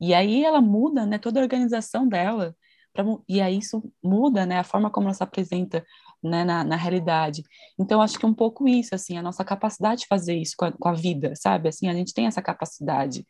E 0.00 0.14
aí 0.14 0.44
ela 0.44 0.60
muda, 0.60 1.06
né, 1.06 1.18
toda 1.18 1.40
a 1.40 1.42
organização 1.42 2.08
dela. 2.08 2.54
Pra, 2.92 3.04
e 3.28 3.40
aí 3.40 3.58
isso 3.58 3.82
muda, 4.02 4.44
né, 4.44 4.58
a 4.58 4.64
forma 4.64 4.90
como 4.90 5.06
ela 5.06 5.14
se 5.14 5.22
apresenta 5.22 5.84
né, 6.22 6.44
na, 6.44 6.64
na 6.64 6.76
realidade. 6.76 7.42
Então, 7.78 8.02
acho 8.02 8.18
que 8.18 8.24
é 8.24 8.28
um 8.28 8.34
pouco 8.34 8.68
isso, 8.68 8.94
assim, 8.94 9.16
a 9.16 9.22
nossa 9.22 9.44
capacidade 9.44 10.02
de 10.02 10.06
fazer 10.06 10.34
isso 10.34 10.54
com 10.56 10.66
a, 10.66 10.72
com 10.72 10.88
a 10.88 10.92
vida, 10.92 11.32
sabe? 11.36 11.68
Assim, 11.68 11.88
a 11.88 11.94
gente 11.94 12.12
tem 12.12 12.26
essa 12.26 12.42
capacidade, 12.42 13.26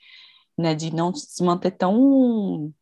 né, 0.59 0.75
de 0.75 0.95
não 0.95 1.15
se 1.15 1.43
manter 1.43 1.73
tão 1.73 2.73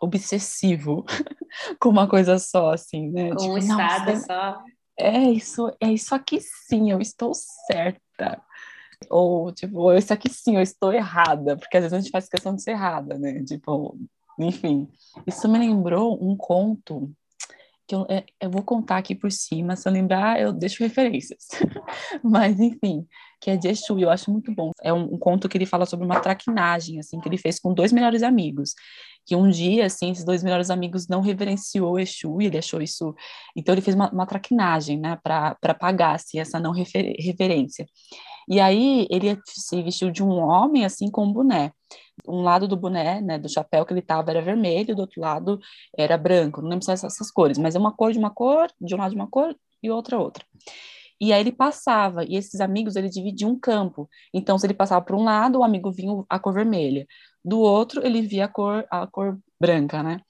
obsessivo 0.00 1.04
com 1.80 1.88
uma 1.88 2.08
coisa 2.08 2.38
só, 2.38 2.72
assim, 2.72 3.10
né? 3.10 3.30
Com 3.30 3.36
tipo, 3.36 3.52
um 3.52 3.58
estado 3.58 4.16
só. 4.24 4.62
É 4.96 5.18
isso, 5.30 5.72
é 5.80 5.92
isso 5.92 6.14
aqui 6.14 6.40
sim, 6.40 6.90
eu 6.90 7.00
estou 7.00 7.32
certa. 7.34 8.42
Ou, 9.08 9.52
tipo, 9.52 9.92
isso 9.92 10.12
aqui 10.12 10.28
sim, 10.28 10.56
eu 10.56 10.62
estou 10.62 10.92
errada, 10.92 11.56
porque 11.56 11.76
às 11.76 11.84
vezes 11.84 11.92
a 11.92 12.00
gente 12.00 12.10
faz 12.10 12.28
questão 12.28 12.54
de 12.54 12.62
ser 12.62 12.72
errada, 12.72 13.16
né? 13.16 13.44
Tipo, 13.44 13.96
enfim, 14.38 14.88
isso 15.26 15.48
me 15.48 15.58
lembrou 15.58 16.18
um 16.22 16.36
conto 16.36 17.12
que 17.88 17.94
eu, 17.94 18.06
é, 18.10 18.24
eu 18.38 18.50
vou 18.50 18.62
contar 18.62 18.98
aqui 18.98 19.14
por 19.14 19.32
cima, 19.32 19.74
se 19.74 19.88
eu 19.88 19.92
lembrar, 19.92 20.38
eu 20.38 20.52
deixo 20.52 20.82
referências. 20.82 21.48
Mas, 22.22 22.60
enfim, 22.60 23.06
que 23.40 23.50
é 23.50 23.56
de 23.56 23.66
Exu, 23.68 23.98
eu 23.98 24.10
acho 24.10 24.30
muito 24.30 24.54
bom. 24.54 24.72
É 24.82 24.92
um, 24.92 25.14
um, 25.14 25.18
conto 25.18 25.48
que 25.48 25.56
ele 25.56 25.64
fala 25.64 25.86
sobre 25.86 26.04
uma 26.04 26.20
traquinagem, 26.20 27.00
assim, 27.00 27.18
que 27.18 27.26
ele 27.26 27.38
fez 27.38 27.58
com 27.58 27.72
dois 27.72 27.90
melhores 27.90 28.22
amigos. 28.22 28.74
Que 29.24 29.34
um 29.34 29.48
dia, 29.48 29.86
assim, 29.86 30.10
esses 30.10 30.24
dois 30.24 30.42
melhores 30.42 30.68
amigos 30.68 31.08
não 31.08 31.22
reverenciou 31.22 31.98
Exu, 31.98 32.42
e 32.42 32.46
ele 32.46 32.58
achou 32.58 32.82
isso... 32.82 33.14
Então, 33.56 33.74
ele 33.74 33.80
fez 33.80 33.96
uma, 33.96 34.10
uma 34.10 34.26
traquinagem, 34.26 34.98
né, 35.00 35.18
para 35.22 35.74
pagar, 35.74 36.16
assim, 36.16 36.38
essa 36.38 36.60
não 36.60 36.72
refer, 36.72 37.14
reverência. 37.18 37.86
E 38.46 38.60
aí, 38.60 39.06
ele 39.10 39.38
se 39.46 39.82
vestiu 39.82 40.10
de 40.10 40.22
um 40.22 40.30
homem, 40.32 40.84
assim, 40.84 41.10
com 41.10 41.24
um 41.24 41.32
boné 41.32 41.72
um 42.26 42.42
lado 42.42 42.66
do 42.66 42.76
boné, 42.76 43.20
né, 43.20 43.38
do 43.38 43.48
chapéu 43.48 43.84
que 43.84 43.92
ele 43.92 44.02
tava 44.02 44.30
era 44.30 44.42
vermelho, 44.42 44.94
do 44.94 45.00
outro 45.00 45.20
lado 45.20 45.60
era 45.96 46.16
branco, 46.16 46.60
não 46.60 46.70
lembro 46.70 46.84
se 46.84 46.92
essas, 46.92 47.14
essas 47.14 47.30
cores, 47.30 47.58
mas 47.58 47.74
é 47.74 47.78
uma 47.78 47.92
cor 47.92 48.12
de 48.12 48.18
uma 48.18 48.30
cor, 48.30 48.68
de 48.80 48.94
um 48.94 48.98
lado 48.98 49.10
de 49.10 49.16
uma 49.16 49.28
cor 49.28 49.54
e 49.82 49.90
outra 49.90 50.18
outra. 50.18 50.44
E 51.20 51.32
aí 51.32 51.40
ele 51.40 51.52
passava, 51.52 52.24
e 52.24 52.36
esses 52.36 52.60
amigos, 52.60 52.94
ele 52.94 53.08
dividia 53.08 53.48
um 53.48 53.58
campo. 53.58 54.08
Então, 54.32 54.56
se 54.58 54.66
ele 54.66 54.74
passava 54.74 55.04
por 55.04 55.16
um 55.16 55.24
lado, 55.24 55.58
o 55.58 55.64
amigo 55.64 55.90
via 55.90 56.08
a 56.28 56.38
cor 56.38 56.54
vermelha. 56.54 57.06
Do 57.44 57.58
outro, 57.60 58.06
ele 58.06 58.22
via 58.22 58.44
a 58.44 58.48
cor, 58.48 58.86
a 58.90 59.06
cor 59.06 59.38
branca, 59.60 60.02
né? 60.02 60.20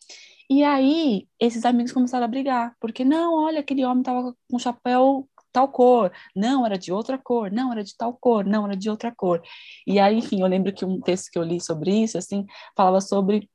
E 0.49 0.65
aí, 0.65 1.29
esses 1.39 1.65
amigos 1.67 1.93
começaram 1.93 2.25
a 2.25 2.29
brigar, 2.29 2.75
porque 2.81 3.05
não, 3.05 3.35
olha, 3.35 3.61
aquele 3.61 3.85
homem 3.85 4.03
tava 4.03 4.35
com 4.51 4.59
chapéu 4.59 5.29
tal 5.59 5.69
cor, 5.69 6.13
não, 6.37 6.65
era 6.65 6.79
de 6.79 6.93
outra 6.93 7.19
cor, 7.19 7.51
não, 7.51 7.73
era 7.73 7.83
de 7.83 7.97
tal 7.97 8.15
cor, 8.15 8.45
não, 8.45 8.65
era 8.67 8.77
de 8.77 8.89
outra 8.89 9.13
cor. 9.15 9.43
E 9.87 9.99
aí, 9.99 10.17
enfim, 10.19 10.41
eu 10.41 10.47
lembro 10.47 10.73
que 10.73 10.85
um 10.85 11.01
texto 11.01 11.31
que 11.33 11.39
eu 11.39 11.43
li 11.43 11.61
sobre 11.61 11.91
isso, 12.05 12.17
assim, 12.17 12.47
falava 12.77 13.01
sobre 13.01 13.51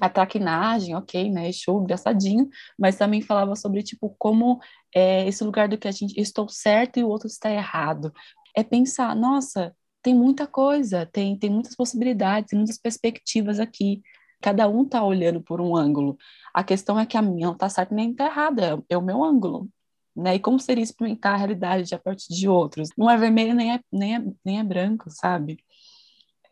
a 0.00 0.08
traquinagem, 0.08 0.94
ok, 0.94 1.30
né, 1.30 1.52
show, 1.52 1.82
engraçadinho, 1.82 2.48
mas 2.78 2.96
também 2.96 3.20
falava 3.20 3.56
sobre, 3.56 3.82
tipo, 3.82 4.14
como 4.18 4.60
é, 4.94 5.26
esse 5.28 5.42
lugar 5.44 5.68
do 5.68 5.76
que 5.78 5.88
a 5.88 5.92
gente, 5.92 6.18
estou 6.20 6.48
certo 6.48 6.98
e 6.98 7.04
o 7.04 7.08
outro 7.08 7.26
está 7.26 7.50
errado. 7.50 8.12
É 8.56 8.62
pensar, 8.62 9.14
nossa, 9.16 9.74
tem 10.02 10.14
muita 10.14 10.46
coisa, 10.46 11.06
tem, 11.06 11.38
tem 11.38 11.50
muitas 11.50 11.74
possibilidades, 11.76 12.52
muitas 12.52 12.78
perspectivas 12.78 13.60
aqui, 13.60 14.02
Cada 14.42 14.68
um 14.68 14.84
tá 14.84 15.04
olhando 15.04 15.40
por 15.40 15.60
um 15.60 15.76
ângulo. 15.76 16.18
A 16.52 16.64
questão 16.64 16.98
é 16.98 17.06
que 17.06 17.16
a 17.16 17.22
minha 17.22 17.46
não 17.46 17.56
tá 17.56 17.68
certa 17.68 17.94
nem 17.94 18.12
tá 18.12 18.26
errada, 18.26 18.82
é 18.88 18.98
o 18.98 19.02
meu 19.02 19.22
ângulo. 19.22 19.70
Né? 20.14 20.34
E 20.34 20.40
como 20.40 20.58
seria 20.58 20.84
experimentar 20.84 21.34
a 21.34 21.36
realidade 21.36 21.94
a 21.94 21.98
partir 21.98 22.32
de 22.34 22.48
outros? 22.48 22.90
Não 22.96 23.10
é 23.10 23.16
vermelho 23.16 23.54
nem 23.54 23.74
é, 23.74 23.80
nem 23.90 24.16
é, 24.16 24.22
nem 24.44 24.60
é 24.60 24.64
branco, 24.64 25.10
sabe? 25.10 25.58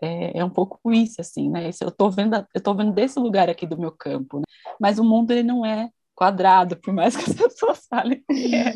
É, 0.01 0.39
é 0.39 0.45
um 0.45 0.51
pouco 0.51 0.93
isso, 0.93 1.21
assim, 1.21 1.51
né? 1.51 1.71
Eu 1.81 1.91
tô 1.91 2.11
vendo, 2.11 2.47
eu 2.55 2.61
tô 2.63 2.75
vendo 2.75 2.93
desse 2.93 3.19
lugar 3.19 3.51
aqui 3.51 3.67
do 3.67 3.79
meu 3.79 3.93
campo, 3.93 4.39
né? 4.39 4.45
Mas 4.81 4.99
o 4.99 5.05
mundo, 5.05 5.31
ele 5.31 5.43
não 5.43 5.65
é 5.65 5.91
quadrado, 6.15 6.77
por 6.77 6.93
mais 6.95 7.15
que 7.17 7.31
as 7.31 7.35
pessoas 7.37 7.87
falem 7.87 8.25
é. 8.31 8.73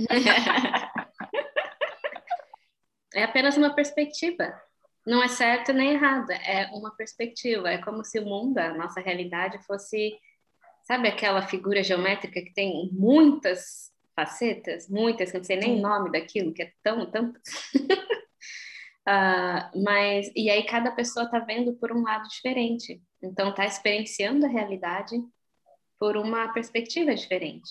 É 3.14 3.22
apenas 3.22 3.56
uma 3.56 3.74
perspectiva. 3.74 4.52
Não 5.06 5.22
é 5.22 5.28
certo 5.28 5.72
nem 5.72 5.92
errado, 5.92 6.30
é 6.30 6.66
uma 6.72 6.94
perspectiva. 6.96 7.70
É 7.70 7.78
como 7.78 8.04
se 8.04 8.18
o 8.18 8.24
mundo, 8.24 8.58
a 8.58 8.74
nossa 8.74 9.00
realidade, 9.00 9.62
fosse, 9.64 10.18
sabe, 10.82 11.08
aquela 11.08 11.42
figura 11.42 11.82
geométrica 11.82 12.40
que 12.40 12.52
tem 12.52 12.90
muitas 12.92 13.93
facetas, 14.14 14.88
muitas, 14.88 15.30
que 15.30 15.38
não 15.38 15.44
sei 15.44 15.56
nem 15.56 15.78
o 15.78 15.82
nome 15.82 16.10
daquilo, 16.10 16.52
que 16.52 16.62
é 16.62 16.72
tão, 16.82 17.10
tão. 17.10 17.30
uh, 17.30 17.34
mas, 19.82 20.30
e 20.34 20.48
aí 20.50 20.64
cada 20.64 20.92
pessoa 20.92 21.26
está 21.26 21.40
vendo 21.40 21.74
por 21.74 21.92
um 21.92 22.02
lado 22.02 22.28
diferente. 22.28 23.02
Então, 23.22 23.50
está 23.50 23.64
experienciando 23.64 24.46
a 24.46 24.48
realidade 24.48 25.16
por 25.98 26.16
uma 26.16 26.52
perspectiva 26.52 27.14
diferente. 27.14 27.70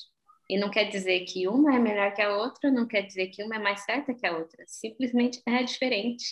E 0.50 0.58
não 0.58 0.70
quer 0.70 0.86
dizer 0.86 1.22
que 1.26 1.48
uma 1.48 1.76
é 1.76 1.80
melhor 1.80 2.14
que 2.14 2.22
a 2.22 2.36
outra, 2.36 2.70
não 2.70 2.86
quer 2.86 3.04
dizer 3.04 3.28
que 3.28 3.44
uma 3.44 3.56
é 3.56 3.60
mais 3.60 3.84
certa 3.86 4.14
que 4.14 4.26
a 4.26 4.38
outra. 4.38 4.64
Simplesmente 4.68 5.42
é 5.48 5.64
diferente. 5.64 6.26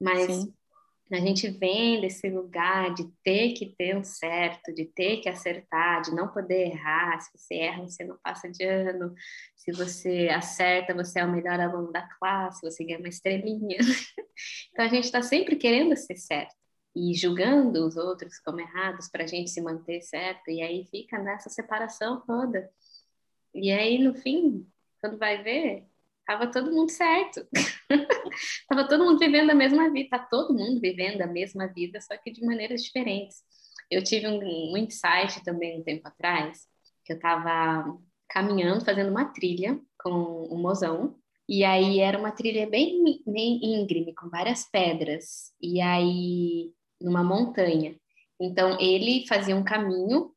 Mas 0.00 0.26
Sim. 0.34 0.54
A 1.14 1.20
gente 1.20 1.48
vem 1.50 2.00
desse 2.00 2.28
lugar 2.28 2.94
de 2.94 3.10
ter 3.22 3.52
que 3.52 3.66
ter 3.66 3.96
um 3.96 4.04
certo, 4.04 4.72
de 4.72 4.84
ter 4.84 5.18
que 5.18 5.28
acertar, 5.28 6.02
de 6.02 6.14
não 6.14 6.28
poder 6.28 6.68
errar. 6.68 7.20
Se 7.20 7.30
você 7.36 7.54
erra, 7.54 7.82
você 7.82 8.04
não 8.04 8.16
passa 8.22 8.50
de 8.50 8.64
ano. 8.64 9.14
Se 9.56 9.72
você 9.72 10.28
acerta, 10.32 10.94
você 10.94 11.20
é 11.20 11.24
o 11.24 11.32
melhor 11.32 11.60
aluno 11.60 11.92
da 11.92 12.02
classe, 12.18 12.62
você 12.62 12.84
ganha 12.84 12.98
uma 12.98 13.08
estrelinha. 13.08 13.78
então 14.72 14.84
a 14.84 14.88
gente 14.88 15.04
está 15.04 15.22
sempre 15.22 15.56
querendo 15.56 15.96
ser 15.96 16.16
certo 16.16 16.54
e 16.94 17.14
julgando 17.14 17.86
os 17.86 17.96
outros 17.96 18.38
como 18.38 18.60
errados 18.60 19.08
para 19.08 19.24
a 19.24 19.26
gente 19.26 19.50
se 19.50 19.60
manter 19.62 20.02
certo, 20.02 20.50
e 20.50 20.60
aí 20.60 20.84
fica 20.90 21.18
nessa 21.18 21.48
separação 21.48 22.20
toda. 22.26 22.70
E 23.54 23.70
aí, 23.70 23.98
no 23.98 24.14
fim, 24.14 24.66
quando 25.00 25.18
vai 25.18 25.42
ver, 25.42 25.86
tava 26.32 26.50
todo 26.50 26.72
mundo 26.72 26.90
certo. 26.90 27.46
tava 28.68 28.88
todo 28.88 29.04
mundo 29.04 29.18
vivendo 29.18 29.50
a 29.50 29.54
mesma 29.54 29.90
vida, 29.90 30.08
tá 30.10 30.18
todo 30.18 30.54
mundo 30.54 30.80
vivendo 30.80 31.20
a 31.20 31.26
mesma 31.26 31.66
vida, 31.66 32.00
só 32.00 32.16
que 32.16 32.30
de 32.30 32.44
maneiras 32.44 32.82
diferentes. 32.82 33.42
Eu 33.90 34.02
tive 34.02 34.26
um, 34.26 34.72
um 34.72 34.76
insight 34.76 35.42
também 35.44 35.78
um 35.78 35.84
tempo 35.84 36.08
atrás, 36.08 36.66
que 37.04 37.12
eu 37.12 37.20
tava 37.20 37.98
caminhando, 38.30 38.84
fazendo 38.84 39.10
uma 39.10 39.26
trilha 39.26 39.78
com 40.02 40.48
um 40.50 40.56
mozão, 40.56 41.16
e 41.46 41.64
aí 41.64 42.00
era 42.00 42.18
uma 42.18 42.32
trilha 42.32 42.66
bem, 42.66 43.22
bem 43.26 43.60
íngreme, 43.62 44.14
com 44.14 44.30
várias 44.30 44.64
pedras, 44.70 45.52
e 45.60 45.82
aí 45.82 46.72
numa 47.00 47.22
montanha. 47.22 47.94
Então 48.40 48.78
ele 48.80 49.26
fazia 49.28 49.54
um 49.54 49.64
caminho 49.64 50.32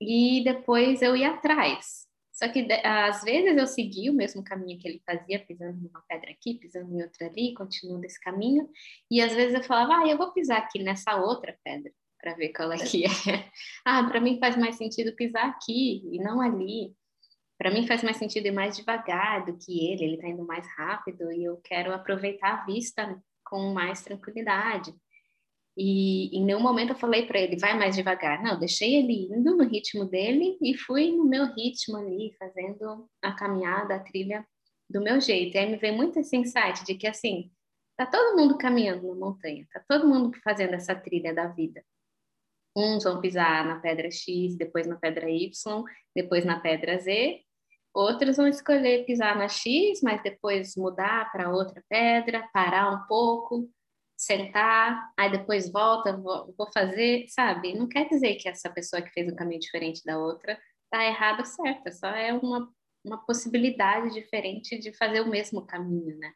e 0.00 0.42
depois 0.42 1.00
eu 1.00 1.14
ia 1.14 1.30
atrás. 1.30 2.07
Só 2.38 2.48
que 2.48 2.68
às 2.84 3.24
vezes 3.24 3.56
eu 3.56 3.66
seguia 3.66 4.12
o 4.12 4.14
mesmo 4.14 4.44
caminho 4.44 4.78
que 4.78 4.86
ele 4.86 5.02
fazia, 5.04 5.44
pisando 5.44 5.76
numa 5.80 6.00
pedra 6.08 6.30
aqui, 6.30 6.54
pisando 6.54 6.94
em 6.94 7.02
outra 7.02 7.26
ali, 7.26 7.52
continuando 7.52 8.06
esse 8.06 8.20
caminho. 8.20 8.70
E 9.10 9.20
às 9.20 9.34
vezes 9.34 9.56
eu 9.56 9.62
falava, 9.64 10.04
ah, 10.04 10.08
eu 10.08 10.16
vou 10.16 10.32
pisar 10.32 10.58
aqui 10.58 10.80
nessa 10.80 11.16
outra 11.16 11.58
pedra 11.64 11.90
para 12.20 12.34
ver 12.34 12.50
qual 12.50 12.70
é 12.70 12.78
que 12.78 13.04
é. 13.04 13.08
ah, 13.84 14.04
para 14.04 14.20
mim 14.20 14.38
faz 14.38 14.56
mais 14.56 14.76
sentido 14.76 15.16
pisar 15.16 15.46
aqui 15.46 16.00
e 16.12 16.18
não 16.18 16.40
ali. 16.40 16.94
Para 17.58 17.72
mim 17.72 17.88
faz 17.88 18.04
mais 18.04 18.16
sentido 18.18 18.46
ir 18.46 18.52
mais 18.52 18.76
devagar 18.76 19.44
do 19.44 19.58
que 19.58 19.90
ele, 19.90 20.04
ele 20.04 20.14
está 20.14 20.28
indo 20.28 20.46
mais 20.46 20.64
rápido 20.76 21.32
e 21.32 21.42
eu 21.42 21.56
quero 21.56 21.92
aproveitar 21.92 22.60
a 22.60 22.64
vista 22.64 23.20
com 23.44 23.72
mais 23.72 24.00
tranquilidade. 24.00 24.94
E 25.80 26.36
em 26.36 26.44
nenhum 26.44 26.58
momento 26.58 26.90
eu 26.90 26.98
falei 26.98 27.24
para 27.24 27.38
ele, 27.38 27.56
vai 27.56 27.78
mais 27.78 27.94
devagar. 27.94 28.42
Não, 28.42 28.58
deixei 28.58 28.96
ele 28.96 29.28
indo 29.32 29.56
no 29.56 29.62
ritmo 29.62 30.04
dele 30.04 30.58
e 30.60 30.76
fui 30.76 31.12
no 31.12 31.24
meu 31.24 31.46
ritmo 31.54 31.96
ali, 31.96 32.34
fazendo 32.36 33.08
a 33.22 33.32
caminhada, 33.32 33.94
a 33.94 34.00
trilha 34.00 34.44
do 34.90 35.00
meu 35.00 35.20
jeito. 35.20 35.54
E 35.54 35.58
aí 35.58 35.70
me 35.70 35.76
veio 35.76 35.94
muito 35.94 36.18
esse 36.18 36.36
insight 36.36 36.84
de 36.84 36.96
que, 36.96 37.06
assim, 37.06 37.52
tá 37.96 38.04
todo 38.04 38.36
mundo 38.36 38.58
caminhando 38.58 39.06
na 39.06 39.14
montanha, 39.14 39.68
tá 39.72 39.80
todo 39.88 40.08
mundo 40.08 40.36
fazendo 40.42 40.74
essa 40.74 40.96
trilha 40.96 41.32
da 41.32 41.46
vida. 41.46 41.84
Uns 42.76 43.04
vão 43.04 43.20
pisar 43.20 43.64
na 43.64 43.78
pedra 43.78 44.10
X, 44.10 44.56
depois 44.56 44.84
na 44.84 44.96
pedra 44.96 45.30
Y, 45.30 45.84
depois 46.12 46.44
na 46.44 46.58
pedra 46.58 46.98
Z. 46.98 47.40
Outros 47.94 48.36
vão 48.36 48.48
escolher 48.48 49.06
pisar 49.06 49.38
na 49.38 49.48
X, 49.48 50.00
mas 50.02 50.20
depois 50.24 50.74
mudar 50.76 51.30
para 51.30 51.50
outra 51.52 51.84
pedra, 51.88 52.48
parar 52.52 52.92
um 52.92 53.06
pouco, 53.06 53.70
sentar, 54.18 55.12
aí 55.16 55.30
depois 55.30 55.70
volta, 55.70 56.16
vou, 56.16 56.52
vou, 56.58 56.68
fazer, 56.72 57.26
sabe? 57.28 57.78
Não 57.78 57.88
quer 57.88 58.08
dizer 58.08 58.34
que 58.34 58.48
essa 58.48 58.68
pessoa 58.68 59.00
que 59.00 59.12
fez 59.12 59.32
um 59.32 59.36
caminho 59.36 59.60
diferente 59.60 60.02
da 60.04 60.18
outra 60.18 60.58
tá 60.90 61.04
errada 61.04 61.40
ou 61.40 61.46
certa, 61.46 61.92
só 61.92 62.08
é 62.08 62.32
uma, 62.32 62.68
uma 63.04 63.24
possibilidade 63.24 64.12
diferente 64.12 64.76
de 64.76 64.92
fazer 64.92 65.20
o 65.20 65.28
mesmo 65.28 65.64
caminho, 65.64 66.18
né? 66.18 66.32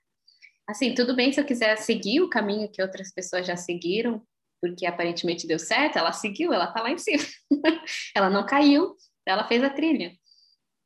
Assim, 0.69 0.95
tudo 0.95 1.17
bem 1.17 1.33
se 1.33 1.41
eu 1.41 1.45
quiser 1.45 1.77
seguir 1.77 2.21
o 2.21 2.31
caminho 2.31 2.71
que 2.71 2.81
outras 2.81 3.13
pessoas 3.13 3.45
já 3.45 3.57
seguiram, 3.57 4.23
porque 4.61 4.87
aparentemente 4.87 5.47
deu 5.47 5.59
certo, 5.59 5.99
ela 5.99 6.13
seguiu, 6.13 6.53
ela 6.53 6.69
tá 6.69 6.81
lá 6.83 6.91
em 6.93 6.99
cima. 6.99 7.25
ela 8.15 8.31
não 8.31 8.47
caiu, 8.47 8.95
ela 9.27 9.49
fez 9.49 9.65
a 9.65 9.71
trilha. 9.71 10.13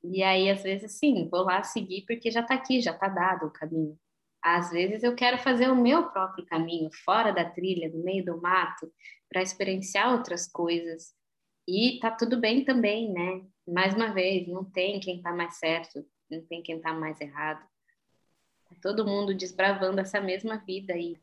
E 0.02 0.22
aí, 0.22 0.48
às 0.48 0.62
vezes, 0.62 0.98
sim, 0.98 1.28
vou 1.28 1.42
lá 1.42 1.62
seguir 1.62 2.06
porque 2.06 2.30
já 2.30 2.42
tá 2.42 2.54
aqui, 2.54 2.80
já 2.80 2.94
tá 2.94 3.08
dado 3.08 3.46
o 3.46 3.52
caminho. 3.52 3.98
Às 4.48 4.70
vezes 4.70 5.02
eu 5.02 5.12
quero 5.16 5.38
fazer 5.38 5.68
o 5.68 5.74
meu 5.74 6.04
próprio 6.10 6.46
caminho, 6.46 6.88
fora 7.04 7.32
da 7.32 7.44
trilha, 7.44 7.88
no 7.88 8.04
meio 8.04 8.24
do 8.24 8.40
mato, 8.40 8.88
para 9.28 9.42
experienciar 9.42 10.12
outras 10.12 10.46
coisas. 10.46 11.12
E 11.66 11.98
tá 12.00 12.12
tudo 12.12 12.38
bem 12.38 12.64
também, 12.64 13.12
né? 13.12 13.44
Mais 13.66 13.92
uma 13.92 14.14
vez, 14.14 14.46
não 14.46 14.64
tem 14.64 15.00
quem 15.00 15.20
tá 15.20 15.32
mais 15.32 15.58
certo, 15.58 16.06
não 16.30 16.40
tem 16.46 16.62
quem 16.62 16.80
tá 16.80 16.94
mais 16.94 17.20
errado. 17.20 17.58
Tá 18.70 18.76
todo 18.80 19.04
mundo 19.04 19.34
desbravando 19.34 20.00
essa 20.00 20.20
mesma 20.20 20.58
vida 20.58 20.94
aí. 20.94 21.16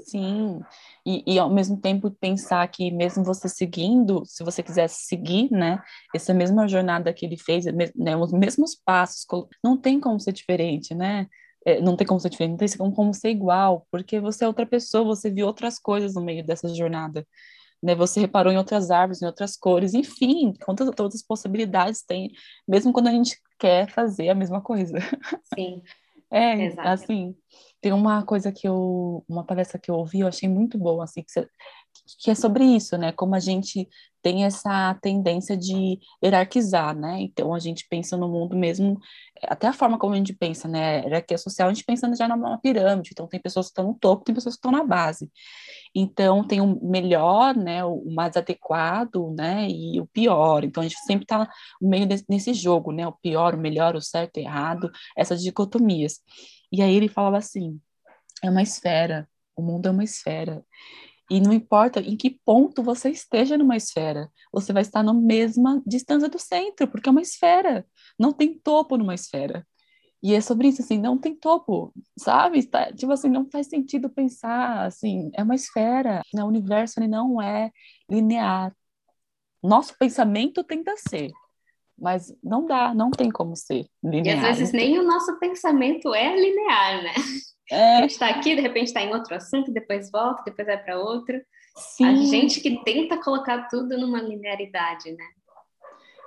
Sim, 0.00 0.60
e, 1.06 1.22
e, 1.32 1.38
ao 1.38 1.48
mesmo 1.48 1.80
tempo 1.80 2.10
pensar 2.10 2.66
que 2.66 2.90
mesmo 2.90 3.22
você 3.22 3.48
seguindo, 3.48 4.24
se 4.26 4.42
você 4.42 4.64
quisesse 4.64 5.06
seguir, 5.06 5.48
né, 5.52 5.80
essa 6.12 6.34
mesma 6.34 6.66
jornada 6.66 7.14
que 7.14 7.24
ele 7.24 7.38
fez, 7.38 7.66
né, 7.94 8.16
os 8.16 8.32
mesmos 8.32 8.74
passos, 8.74 9.24
não 9.62 9.76
tem 9.76 10.00
como 10.00 10.18
ser 10.18 10.32
diferente, 10.32 10.92
né? 10.92 11.28
É, 11.64 11.80
não 11.80 11.96
tem 11.96 12.06
como 12.06 12.20
ser 12.20 12.30
diferente, 12.30 12.78
não 12.78 12.86
tem 12.86 12.94
como, 12.94 13.14
ser 13.14 13.30
igual, 13.30 13.86
porque 13.90 14.20
você 14.20 14.44
é 14.44 14.48
outra 14.48 14.66
pessoa, 14.66 15.04
você 15.04 15.30
viu 15.30 15.46
outras 15.46 15.78
coisas 15.78 16.14
no 16.14 16.22
meio 16.22 16.44
dessa 16.44 16.68
jornada. 16.74 17.26
Né, 17.82 17.94
você 17.94 18.18
reparou 18.18 18.50
em 18.50 18.56
outras 18.56 18.90
árvores, 18.90 19.20
em 19.20 19.26
outras 19.26 19.56
cores, 19.56 19.92
enfim, 19.92 20.54
quantas 20.64 20.88
todas 20.96 21.16
as 21.16 21.22
possibilidades 21.22 22.02
tem, 22.02 22.30
mesmo 22.66 22.92
quando 22.94 23.08
a 23.08 23.10
gente 23.10 23.38
quer 23.58 23.90
fazer 23.90 24.30
a 24.30 24.34
mesma 24.34 24.60
coisa. 24.62 24.98
Sim. 25.54 25.82
é, 26.32 26.64
Exato. 26.64 26.88
assim, 26.88 27.36
tem 27.82 27.92
uma 27.92 28.24
coisa 28.24 28.50
que 28.50 28.66
eu, 28.66 29.22
uma 29.28 29.44
palestra 29.44 29.78
que 29.78 29.90
eu 29.90 29.96
ouvi, 29.96 30.20
eu 30.20 30.28
achei 30.28 30.48
muito 30.48 30.78
boa, 30.78 31.04
assim, 31.04 31.22
que, 31.22 31.30
você, 31.30 31.46
que 32.18 32.30
é 32.30 32.34
sobre 32.34 32.64
isso, 32.64 32.96
né? 32.98 33.12
Como 33.12 33.34
a 33.34 33.40
gente 33.40 33.88
tem 34.22 34.44
essa 34.44 34.94
tendência 35.02 35.54
de 35.54 35.98
hierarquizar, 36.22 36.96
né? 36.96 37.20
Então 37.20 37.52
a 37.52 37.58
gente 37.58 37.86
pensa 37.88 38.16
no 38.16 38.26
mundo 38.28 38.56
mesmo, 38.56 38.98
até 39.42 39.66
a 39.66 39.72
forma 39.72 39.98
como 39.98 40.14
a 40.14 40.16
gente 40.16 40.32
pensa, 40.32 40.66
né? 40.66 41.02
Hierarquia 41.02 41.36
social, 41.36 41.68
a 41.68 41.72
gente 41.72 41.84
pensa 41.84 42.10
já 42.14 42.26
numa 42.26 42.58
pirâmide, 42.58 43.10
então 43.12 43.28
tem 43.28 43.38
pessoas 43.38 43.66
que 43.66 43.72
estão 43.72 43.88
no 43.88 43.94
topo, 43.94 44.24
tem 44.24 44.34
pessoas 44.34 44.54
que 44.54 44.58
estão 44.58 44.72
na 44.72 44.82
base. 44.82 45.30
Então 45.94 46.42
tem 46.46 46.60
o 46.60 46.80
melhor, 46.82 47.54
né? 47.54 47.84
O 47.84 48.10
mais 48.14 48.36
adequado, 48.36 49.34
né? 49.36 49.68
E 49.68 50.00
o 50.00 50.06
pior. 50.06 50.64
Então 50.64 50.82
a 50.82 50.88
gente 50.88 50.98
sempre 51.00 51.24
está 51.24 51.46
meio 51.80 52.06
nesse 52.28 52.54
jogo, 52.54 52.92
né? 52.92 53.06
O 53.06 53.12
pior, 53.12 53.54
o 53.54 53.58
melhor, 53.58 53.94
o 53.94 54.00
certo, 54.00 54.38
o 54.38 54.40
errado, 54.40 54.90
essas 55.16 55.42
dicotomias. 55.42 56.20
E 56.72 56.82
aí 56.82 56.94
ele 56.94 57.08
falava 57.08 57.36
assim: 57.38 57.78
é 58.42 58.50
uma 58.50 58.62
esfera, 58.62 59.28
o 59.54 59.62
mundo 59.62 59.86
é 59.86 59.90
uma 59.90 60.04
esfera. 60.04 60.64
E 61.30 61.40
não 61.40 61.52
importa 61.52 62.00
em 62.00 62.16
que 62.16 62.38
ponto 62.44 62.82
você 62.82 63.10
esteja 63.10 63.56
numa 63.56 63.76
esfera, 63.76 64.30
você 64.52 64.72
vai 64.72 64.82
estar 64.82 65.02
na 65.02 65.14
mesma 65.14 65.82
distância 65.86 66.28
do 66.28 66.38
centro, 66.38 66.86
porque 66.86 67.08
é 67.08 67.12
uma 67.12 67.22
esfera. 67.22 67.86
Não 68.18 68.32
tem 68.32 68.58
topo 68.58 68.96
numa 68.96 69.14
esfera. 69.14 69.66
E 70.22 70.34
é 70.34 70.40
sobre 70.40 70.68
isso, 70.68 70.80
assim, 70.80 70.98
não 70.98 71.18
tem 71.18 71.34
topo, 71.34 71.92
sabe? 72.18 72.66
Tá, 72.66 72.90
tipo 72.92 73.12
assim, 73.12 73.28
não 73.28 73.46
faz 73.50 73.66
sentido 73.66 74.08
pensar, 74.08 74.86
assim, 74.86 75.30
é 75.34 75.42
uma 75.42 75.54
esfera. 75.54 76.22
Né? 76.32 76.42
O 76.42 76.46
universo 76.46 76.98
ele 76.98 77.08
não 77.08 77.40
é 77.40 77.70
linear. 78.10 78.74
Nosso 79.62 79.94
pensamento 79.98 80.64
tenta 80.64 80.94
ser, 80.96 81.30
mas 81.98 82.34
não 82.42 82.66
dá, 82.66 82.94
não 82.94 83.10
tem 83.10 83.30
como 83.30 83.54
ser 83.54 83.86
linear. 84.02 84.44
E 84.44 84.48
às 84.48 84.58
vezes 84.58 84.72
nem 84.72 84.98
o 84.98 85.02
nosso 85.02 85.38
pensamento 85.38 86.14
é 86.14 86.34
linear, 86.34 87.02
né? 87.02 87.14
É. 87.70 87.96
A 87.96 88.00
gente 88.02 88.10
está 88.10 88.28
aqui, 88.28 88.54
de 88.54 88.60
repente 88.60 88.88
está 88.88 89.00
em 89.00 89.12
outro 89.12 89.34
assunto, 89.34 89.72
depois 89.72 90.10
volta, 90.10 90.42
depois 90.44 90.66
vai 90.66 90.82
para 90.82 90.98
outro. 90.98 91.40
Sim. 91.76 92.04
A 92.04 92.14
gente 92.14 92.60
que 92.60 92.82
tenta 92.84 93.20
colocar 93.20 93.68
tudo 93.68 93.98
numa 93.98 94.20
linearidade, 94.20 95.10
né? 95.12 95.24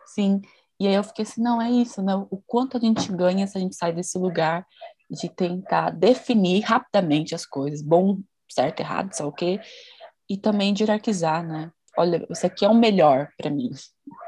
Sim. 0.06 0.42
E 0.80 0.88
aí 0.88 0.94
eu 0.94 1.04
fiquei 1.04 1.24
assim, 1.24 1.42
não, 1.42 1.62
é 1.62 1.72
isso, 1.72 2.02
né? 2.02 2.16
O 2.16 2.42
quanto 2.46 2.78
a 2.78 2.80
gente 2.80 3.12
ganha 3.12 3.48
se 3.48 3.58
a 3.58 3.62
gente 3.62 3.76
sai 3.76 3.94
desse 3.94 4.18
lugar 4.18 4.66
de 5.10 5.30
tentar 5.30 5.92
definir 5.92 6.62
rapidamente 6.62 7.34
as 7.34 7.46
coisas, 7.46 7.82
bom, 7.82 8.20
certo, 8.50 8.82
errado, 8.82 9.14
sei 9.14 9.26
o 9.26 9.32
quê, 9.32 9.60
e 10.30 10.38
também 10.38 10.74
de 10.74 10.84
hierarquizar, 10.84 11.46
né? 11.46 11.72
Olha, 11.98 12.28
isso 12.30 12.46
aqui 12.46 12.66
é 12.66 12.70
o 12.70 12.76
melhor 12.76 13.30
para 13.38 13.50
mim, 13.50 13.70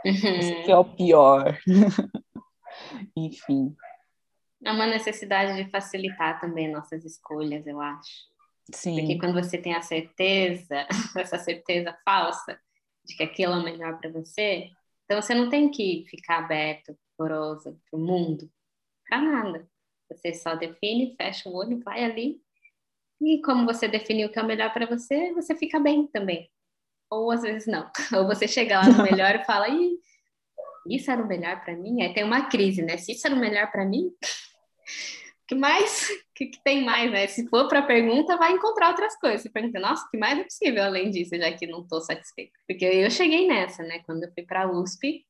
uhum. 0.06 0.12
isso 0.12 0.54
aqui 0.54 0.72
é 0.72 0.78
o 0.78 0.86
pior. 0.86 1.60
Enfim. 3.16 3.76
É 4.64 4.72
uma 4.72 4.86
necessidade 4.86 5.62
de 5.62 5.70
facilitar 5.70 6.40
também 6.40 6.72
nossas 6.72 7.06
escolhas, 7.06 7.66
eu 7.66 7.80
acho. 7.80 8.30
Sim. 8.74 9.00
Porque 9.00 9.18
quando 9.18 9.34
você 9.34 9.58
tem 9.58 9.74
a 9.74 9.82
certeza, 9.82 10.88
essa 11.18 11.38
certeza 11.38 11.98
falsa 12.04 12.60
de 13.06 13.16
que 13.16 13.24
aquilo 13.24 13.54
é 13.54 13.58
o 13.58 13.64
melhor 13.64 14.00
para 14.00 14.12
você, 14.12 14.70
então 15.06 15.22
você 15.22 15.34
não 15.34 15.50
tem 15.50 15.72
que 15.72 16.06
ficar 16.10 16.40
aberto, 16.40 16.96
poroso 17.18 17.80
para 17.90 18.00
o 18.00 18.02
mundo, 18.02 18.50
para 19.08 19.22
nada. 19.22 19.68
Você 20.10 20.34
só 20.34 20.56
define, 20.56 21.16
fecha 21.16 21.50
o 21.50 21.56
olho, 21.56 21.80
vai 21.84 22.04
ali. 22.04 22.42
E 23.22 23.42
como 23.42 23.66
você 23.66 23.88
definiu 23.88 24.28
o 24.28 24.32
que 24.32 24.40
é 24.40 24.42
o 24.42 24.46
melhor 24.46 24.72
para 24.74 24.86
você, 24.86 25.34
você 25.34 25.56
fica 25.56 25.80
bem 25.80 26.08
também. 26.08 26.50
Ou 27.10 27.32
às 27.32 27.42
vezes 27.42 27.68
não. 27.68 27.92
Ou 28.18 28.28
você 28.28 28.48
chega 28.48 28.80
lá 28.80 28.88
no 28.88 29.04
melhor 29.04 29.36
e 29.36 29.46
fala, 29.46 29.68
Ih, 29.68 30.00
isso 30.88 31.12
era 31.12 31.22
o 31.22 31.28
melhor 31.28 31.62
para 31.64 31.76
mim? 31.76 32.02
Aí 32.02 32.14
tem 32.14 32.24
uma 32.24 32.48
crise, 32.50 32.82
né? 32.82 32.98
Se 32.98 33.12
isso 33.14 33.28
era 33.28 33.36
o 33.36 33.40
melhor 33.40 33.72
para 33.72 33.86
mim, 33.86 34.12
que 35.48 35.56
mais? 35.56 36.10
que, 36.40 36.46
que 36.46 36.64
tem 36.64 36.86
mais, 36.86 37.12
né? 37.12 37.28
Se 37.28 37.46
for 37.50 37.68
para 37.68 37.82
pergunta, 37.82 38.38
vai 38.38 38.54
encontrar 38.54 38.90
outras 38.90 39.18
coisas. 39.20 39.42
Você 39.42 39.50
pergunta, 39.50 39.78
nossa, 39.78 40.08
que 40.10 40.18
mais 40.18 40.40
é 40.40 40.44
possível 40.44 40.84
além 40.84 41.12
disso, 41.12 41.36
já 41.36 41.52
que 41.52 41.68
não 41.68 41.82
estou 41.82 42.00
satisfeita? 42.00 42.58
Porque 42.66 42.86
eu 42.86 43.12
cheguei 43.12 43.46
nessa, 43.46 43.84
né? 43.84 44.00
Quando 44.06 44.24
eu 44.24 44.32
fui 44.32 44.44
para 44.44 44.64
a 44.64 44.72
USP, 44.72 45.26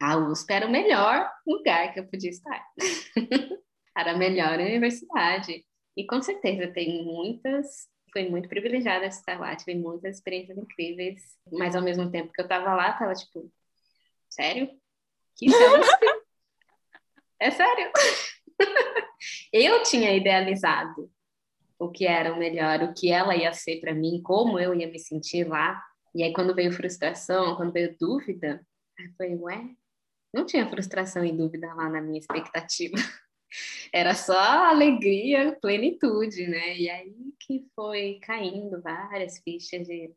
a 0.00 0.16
USP 0.16 0.52
era 0.52 0.66
o 0.66 0.70
melhor 0.70 1.28
lugar 1.44 1.92
que 1.92 1.98
eu 1.98 2.06
podia 2.06 2.30
estar. 2.30 2.64
era 3.98 4.12
a 4.12 4.16
melhor 4.16 4.60
universidade. 4.60 5.64
E 5.96 6.06
com 6.06 6.22
certeza 6.22 6.68
tem 6.72 7.04
muitas. 7.04 7.88
Foi 8.12 8.28
muito 8.28 8.48
privilegiada 8.48 9.06
estar 9.06 9.40
lá, 9.40 9.56
tive 9.56 9.74
muitas 9.74 10.18
experiências 10.18 10.56
incríveis, 10.56 11.20
mas 11.50 11.74
ao 11.74 11.82
mesmo 11.82 12.08
tempo 12.12 12.32
que 12.32 12.40
eu 12.40 12.44
estava 12.44 12.72
lá, 12.72 12.90
estava 12.90 13.12
tipo, 13.12 13.50
sério? 14.30 14.70
Que 15.36 15.52
é 15.52 15.80
USP? 15.80 16.06
é 17.40 17.50
sério? 17.50 17.90
eu 19.52 19.82
tinha 19.82 20.14
idealizado 20.14 21.10
o 21.78 21.90
que 21.90 22.06
era 22.06 22.32
o 22.32 22.38
melhor, 22.38 22.82
o 22.82 22.94
que 22.94 23.10
ela 23.10 23.36
ia 23.36 23.52
ser 23.52 23.80
para 23.80 23.94
mim, 23.94 24.22
como 24.22 24.58
eu 24.58 24.74
ia 24.74 24.86
me 24.86 24.98
sentir 24.98 25.46
lá. 25.46 25.82
E 26.14 26.22
aí, 26.22 26.32
quando 26.32 26.54
veio 26.54 26.72
frustração, 26.72 27.56
quando 27.56 27.72
veio 27.72 27.96
dúvida, 27.98 28.64
falei, 29.18 29.36
ué, 29.36 29.70
não 30.32 30.46
tinha 30.46 30.68
frustração 30.68 31.24
e 31.24 31.32
dúvida 31.32 31.72
lá 31.74 31.88
na 31.88 32.00
minha 32.00 32.18
expectativa. 32.18 32.94
Era 33.92 34.14
só 34.14 34.36
alegria, 34.36 35.56
plenitude, 35.60 36.46
né? 36.46 36.76
E 36.76 36.90
aí 36.90 37.14
que 37.40 37.66
foi 37.74 38.18
caindo 38.22 38.82
várias 38.82 39.38
fichas 39.38 39.86
de 39.86 40.12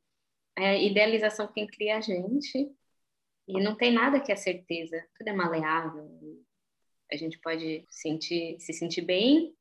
é, 0.57 0.83
idealização 0.83 1.47
quem 1.47 1.67
cria 1.67 1.97
a 1.97 2.01
gente. 2.01 2.71
E 3.47 3.61
não 3.61 3.75
tem 3.75 3.93
nada 3.93 4.19
que 4.19 4.31
é 4.31 4.35
certeza, 4.35 5.03
tudo 5.17 5.29
é 5.29 5.33
maleável, 5.33 6.09
a 7.11 7.15
gente 7.15 7.39
pode 7.39 7.85
sentir, 7.89 8.59
se 8.59 8.73
sentir 8.73 9.01
bem 9.01 9.55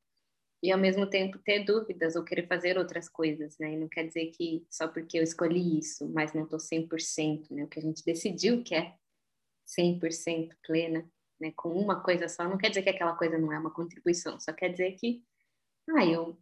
e 0.63 0.73
ao 0.73 0.79
mesmo 0.79 1.09
tempo 1.09 1.39
ter 1.39 1.65
dúvidas 1.65 2.17
ou 2.17 2.25
querer 2.25 2.47
fazer 2.49 2.77
outras 2.77 3.09
coisas, 3.09 3.57
né? 3.59 3.73
E 3.73 3.77
não 3.77 3.89
quer 3.89 4.05
dizer 4.05 4.27
que 4.33 4.67
só 4.71 4.89
porque 4.89 5.19
eu 5.19 5.23
escolhi 5.23 5.79
isso, 5.79 6.09
mas 6.09 6.33
não 6.33 6.45
estou 6.45 6.59
100%, 6.59 7.51
né? 7.51 7.65
O 7.65 7.69
que 7.69 7.79
a 7.79 7.83
gente 7.83 8.05
decidiu 8.05 8.65
que 8.65 8.75
é 8.75 8.95
100% 9.79 10.57
plena, 10.67 11.09
né? 11.41 11.53
Com 11.55 11.69
uma 11.69 12.03
coisa 12.03 12.29
só, 12.29 12.49
não 12.49 12.59
quer 12.59 12.71
dizer 12.71 12.83
que 12.83 12.91
aquela 12.91 13.15
coisa 13.15 13.39
não 13.39 13.53
é 13.53 13.59
uma 13.59 13.73
contribuição, 13.73 14.41
só 14.41 14.53
quer 14.53 14.71
dizer 14.71 14.93
que, 14.93 15.23
ah, 15.91 16.05
eu 16.05 16.37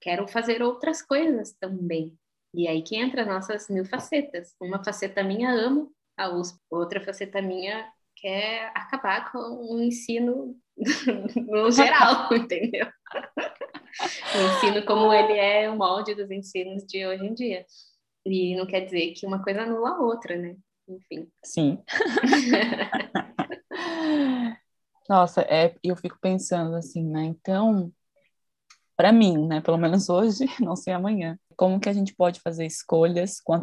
quero 0.00 0.26
fazer 0.26 0.62
outras 0.62 1.02
coisas 1.02 1.52
também. 1.52 2.18
E 2.54 2.66
aí 2.66 2.82
que 2.82 2.96
entra 2.96 3.22
as 3.22 3.28
nossas 3.28 3.68
mil 3.68 3.84
facetas. 3.84 4.56
Uma 4.60 4.82
faceta 4.82 5.22
minha 5.22 5.50
amo 5.50 5.94
a 6.18 6.28
USP, 6.28 6.58
outra 6.68 7.00
faceta 7.00 7.40
minha 7.40 7.88
quer 8.16 8.72
acabar 8.74 9.30
com 9.30 9.38
o 9.38 9.80
ensino 9.80 10.56
no 11.36 11.70
geral, 11.70 12.28
entendeu? 12.34 12.88
o 14.34 14.56
ensino 14.56 14.84
como 14.84 15.12
ele 15.12 15.32
é 15.32 15.70
o 15.70 15.76
molde 15.76 16.14
dos 16.14 16.30
ensinos 16.30 16.84
de 16.84 17.06
hoje 17.06 17.24
em 17.24 17.34
dia. 17.34 17.64
E 18.26 18.56
não 18.56 18.66
quer 18.66 18.80
dizer 18.80 19.12
que 19.12 19.26
uma 19.26 19.42
coisa 19.42 19.62
anula 19.62 19.90
a 19.90 20.00
outra, 20.00 20.36
né? 20.36 20.56
Enfim. 20.86 21.28
Sim. 21.44 21.82
Nossa, 25.08 25.40
é, 25.42 25.74
eu 25.82 25.96
fico 25.96 26.18
pensando 26.20 26.76
assim, 26.76 27.02
né? 27.02 27.24
Então, 27.24 27.90
para 28.96 29.12
mim, 29.12 29.46
né? 29.46 29.60
Pelo 29.60 29.78
menos 29.78 30.10
hoje, 30.10 30.44
não 30.60 30.76
sei 30.76 30.92
amanhã, 30.92 31.38
como 31.58 31.80
que 31.80 31.88
a 31.88 31.92
gente 31.92 32.14
pode 32.14 32.38
fazer 32.38 32.64
escolhas 32.64 33.40
com 33.40 33.52
a, 33.52 33.60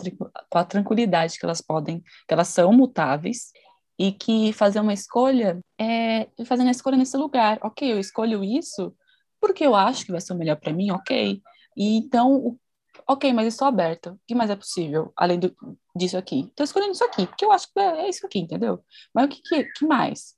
com 0.49 0.57
a 0.57 0.65
tranquilidade 0.65 1.39
que 1.39 1.45
elas 1.45 1.61
podem, 1.61 2.01
que 2.27 2.33
elas 2.33 2.49
são 2.49 2.73
mutáveis 2.73 3.53
e 3.97 4.11
que 4.11 4.51
fazer 4.51 4.81
uma 4.81 4.91
escolha 4.91 5.61
é 5.79 6.27
fazendo 6.45 6.67
a 6.67 6.71
escolha 6.71 6.97
nesse 6.97 7.15
lugar. 7.15 7.57
Ok, 7.63 7.89
eu 7.89 7.97
escolho 7.97 8.43
isso 8.43 8.93
porque 9.39 9.65
eu 9.65 9.73
acho 9.73 10.05
que 10.05 10.11
vai 10.11 10.19
ser 10.19 10.33
o 10.33 10.35
melhor 10.35 10.57
para 10.57 10.73
mim, 10.73 10.91
ok. 10.91 11.41
E 11.77 11.97
então, 11.97 12.59
ok, 13.07 13.31
mas 13.31 13.47
estou 13.47 13.65
aberta. 13.65 14.11
O 14.11 14.19
que 14.27 14.35
mais 14.35 14.49
é 14.49 14.57
possível 14.57 15.13
além 15.15 15.39
do, 15.39 15.55
disso 15.95 16.17
aqui? 16.17 16.41
Estou 16.49 16.65
escolhendo 16.65 16.91
isso 16.91 17.03
aqui, 17.05 17.25
porque 17.25 17.45
eu 17.45 17.51
acho 17.53 17.71
que 17.71 17.79
é, 17.79 18.01
é 18.01 18.09
isso 18.09 18.25
aqui, 18.25 18.39
entendeu? 18.39 18.83
Mas 19.13 19.25
o 19.25 19.29
que, 19.29 19.41
que, 19.41 19.63
que 19.71 19.85
mais? 19.85 20.35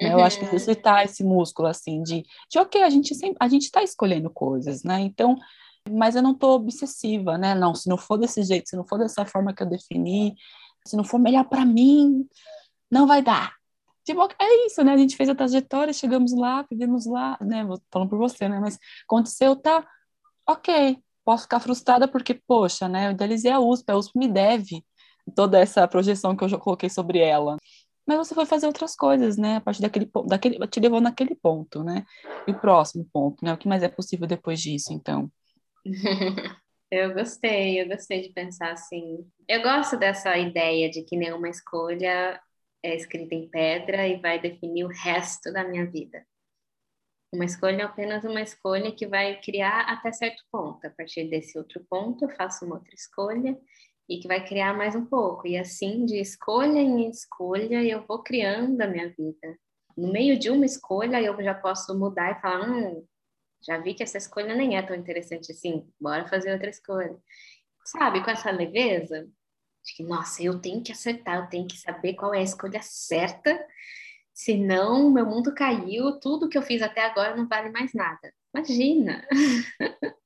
Uhum. 0.00 0.08
Eu 0.08 0.20
acho 0.20 0.38
que 0.38 0.44
uhum. 0.44 0.54
exercitar 0.54 1.04
esse 1.04 1.24
músculo, 1.24 1.66
assim, 1.66 2.00
de, 2.04 2.24
de 2.48 2.58
ok, 2.60 2.80
a 2.80 2.90
gente 2.90 3.12
sempre, 3.16 3.38
a 3.40 3.48
gente 3.48 3.64
está 3.64 3.82
escolhendo 3.82 4.30
coisas, 4.30 4.84
né? 4.84 5.00
Então, 5.00 5.36
mas 5.90 6.16
eu 6.16 6.22
não 6.22 6.32
estou 6.32 6.52
obsessiva, 6.52 7.36
né? 7.38 7.54
Não, 7.54 7.74
se 7.74 7.88
não 7.88 7.96
for 7.98 8.16
desse 8.16 8.42
jeito, 8.42 8.68
se 8.68 8.76
não 8.76 8.86
for 8.86 8.98
dessa 8.98 9.24
forma 9.24 9.54
que 9.54 9.62
eu 9.62 9.68
defini, 9.68 10.34
se 10.86 10.96
não 10.96 11.04
for 11.04 11.18
melhor 11.18 11.44
para 11.44 11.64
mim, 11.64 12.26
não 12.90 13.06
vai 13.06 13.22
dar. 13.22 13.54
Tipo, 14.04 14.22
é 14.40 14.66
isso, 14.66 14.82
né? 14.82 14.92
A 14.92 14.96
gente 14.96 15.16
fez 15.16 15.28
a 15.28 15.34
trajetória, 15.34 15.92
chegamos 15.92 16.32
lá, 16.34 16.64
vivemos 16.70 17.06
lá, 17.06 17.38
né? 17.40 17.64
Falando 17.90 18.08
por 18.10 18.18
você, 18.18 18.48
né? 18.48 18.58
Mas 18.60 18.78
aconteceu, 19.04 19.54
tá 19.56 19.86
ok. 20.48 20.98
Posso 21.24 21.44
ficar 21.44 21.60
frustrada 21.60 22.08
porque, 22.08 22.34
poxa, 22.34 22.88
né? 22.88 23.08
Eu 23.08 23.12
idealizei 23.12 23.50
a 23.52 23.60
USP, 23.60 23.90
a 23.90 23.96
USP 23.96 24.18
me 24.18 24.28
deve 24.28 24.84
toda 25.36 25.58
essa 25.58 25.86
projeção 25.86 26.36
que 26.36 26.42
eu 26.42 26.48
já 26.48 26.58
coloquei 26.58 26.90
sobre 26.90 27.20
ela. 27.20 27.56
Mas 28.06 28.18
você 28.18 28.34
foi 28.34 28.44
fazer 28.44 28.66
outras 28.66 28.96
coisas, 28.96 29.36
né? 29.36 29.56
A 29.56 29.60
partir 29.60 29.82
daquele 29.82 30.06
ponto, 30.06 30.26
daquele, 30.28 30.58
te 30.66 30.80
levou 30.80 31.00
naquele 31.00 31.36
ponto, 31.36 31.84
né? 31.84 32.04
E 32.46 32.50
o 32.50 32.58
próximo 32.58 33.06
ponto, 33.12 33.44
né? 33.44 33.52
O 33.52 33.56
que 33.56 33.68
mais 33.68 33.82
é 33.84 33.88
possível 33.88 34.26
depois 34.26 34.60
disso, 34.60 34.92
então? 34.92 35.30
Eu 36.90 37.14
gostei, 37.14 37.80
eu 37.80 37.88
gostei 37.88 38.20
de 38.20 38.34
pensar 38.34 38.72
assim. 38.72 39.26
Eu 39.48 39.62
gosto 39.62 39.96
dessa 39.96 40.36
ideia 40.36 40.90
de 40.90 41.02
que 41.02 41.16
nenhuma 41.16 41.48
escolha 41.48 42.38
é 42.82 42.94
escrita 42.94 43.34
em 43.34 43.48
pedra 43.48 44.06
e 44.06 44.20
vai 44.20 44.38
definir 44.38 44.84
o 44.84 44.88
resto 44.88 45.50
da 45.50 45.64
minha 45.64 45.86
vida. 45.86 46.22
Uma 47.32 47.46
escolha 47.46 47.82
é 47.82 47.84
apenas 47.84 48.24
uma 48.24 48.42
escolha 48.42 48.94
que 48.94 49.06
vai 49.06 49.40
criar 49.40 49.80
até 49.90 50.12
certo 50.12 50.44
ponto. 50.52 50.86
A 50.86 50.90
partir 50.90 51.30
desse 51.30 51.56
outro 51.58 51.82
ponto, 51.88 52.24
eu 52.26 52.30
faço 52.36 52.66
uma 52.66 52.74
outra 52.76 52.94
escolha 52.94 53.58
e 54.06 54.18
que 54.20 54.28
vai 54.28 54.46
criar 54.46 54.74
mais 54.74 54.94
um 54.94 55.06
pouco. 55.06 55.46
E 55.46 55.56
assim, 55.56 56.04
de 56.04 56.20
escolha 56.20 56.78
em 56.78 57.08
escolha, 57.08 57.82
eu 57.82 58.04
vou 58.06 58.22
criando 58.22 58.78
a 58.82 58.86
minha 58.86 59.08
vida. 59.08 59.58
No 59.96 60.12
meio 60.12 60.38
de 60.38 60.50
uma 60.50 60.66
escolha, 60.66 61.22
eu 61.22 61.42
já 61.42 61.54
posso 61.54 61.98
mudar 61.98 62.32
e 62.32 62.40
falar: 62.42 62.68
hum, 62.68 63.06
já 63.64 63.78
vi 63.78 63.94
que 63.94 64.02
essa 64.02 64.18
escolha 64.18 64.54
nem 64.54 64.76
é 64.76 64.82
tão 64.82 64.96
interessante 64.96 65.52
assim, 65.52 65.88
bora 66.00 66.26
fazer 66.28 66.52
outra 66.52 66.70
escolha. 66.70 67.16
Sabe, 67.84 68.22
com 68.22 68.30
essa 68.30 68.50
leveza, 68.50 69.28
de 69.84 69.94
que, 69.96 70.02
nossa, 70.02 70.42
eu 70.42 70.60
tenho 70.60 70.82
que 70.82 70.92
acertar, 70.92 71.36
eu 71.36 71.48
tenho 71.48 71.66
que 71.66 71.76
saber 71.76 72.14
qual 72.14 72.34
é 72.34 72.38
a 72.38 72.42
escolha 72.42 72.80
certa, 72.82 73.64
senão 74.32 75.10
meu 75.10 75.26
mundo 75.26 75.54
caiu, 75.54 76.18
tudo 76.20 76.48
que 76.48 76.56
eu 76.56 76.62
fiz 76.62 76.82
até 76.82 77.02
agora 77.02 77.36
não 77.36 77.48
vale 77.48 77.70
mais 77.70 77.92
nada. 77.92 78.32
Imagina! 78.54 79.26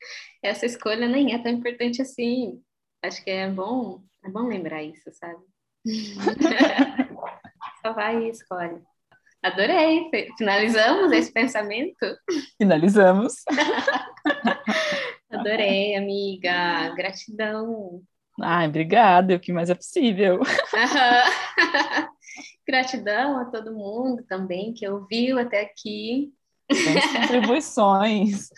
Essa 0.43 0.67
escolha 0.67 1.09
nem 1.09 1.35
é 1.35 1.43
tão 1.43 1.53
importante 1.53 2.03
assim. 2.03 2.63
Acho 3.03 3.23
que 3.23 3.31
é 3.31 3.51
bom, 3.51 4.03
é 4.25 4.29
bom 4.29 4.47
lembrar 4.47 4.83
isso, 4.83 5.11
sabe? 5.13 5.43
Só 7.83 7.93
vai 7.93 8.25
e 8.25 8.31
escolhe. 8.31 8.83
Adorei. 9.47 10.11
Finalizamos 10.37 11.13
esse 11.13 11.33
pensamento? 11.33 12.05
Finalizamos. 12.59 13.45
Adorei, 15.31 15.95
amiga. 15.95 16.93
Gratidão. 16.97 18.03
Ai, 18.41 18.67
obrigada, 18.67 19.37
o 19.37 19.41
que 19.41 19.53
mais 19.53 19.71
é 19.71 19.75
possível. 19.77 20.41
Gratidão 22.67 23.39
a 23.39 23.45
todo 23.45 23.73
mundo 23.73 24.25
também 24.29 24.75
que 24.75 24.89
ouviu 24.89 25.39
até 25.39 25.61
aqui. 25.61 26.33
As 26.69 27.07
contribuições. 27.23 28.49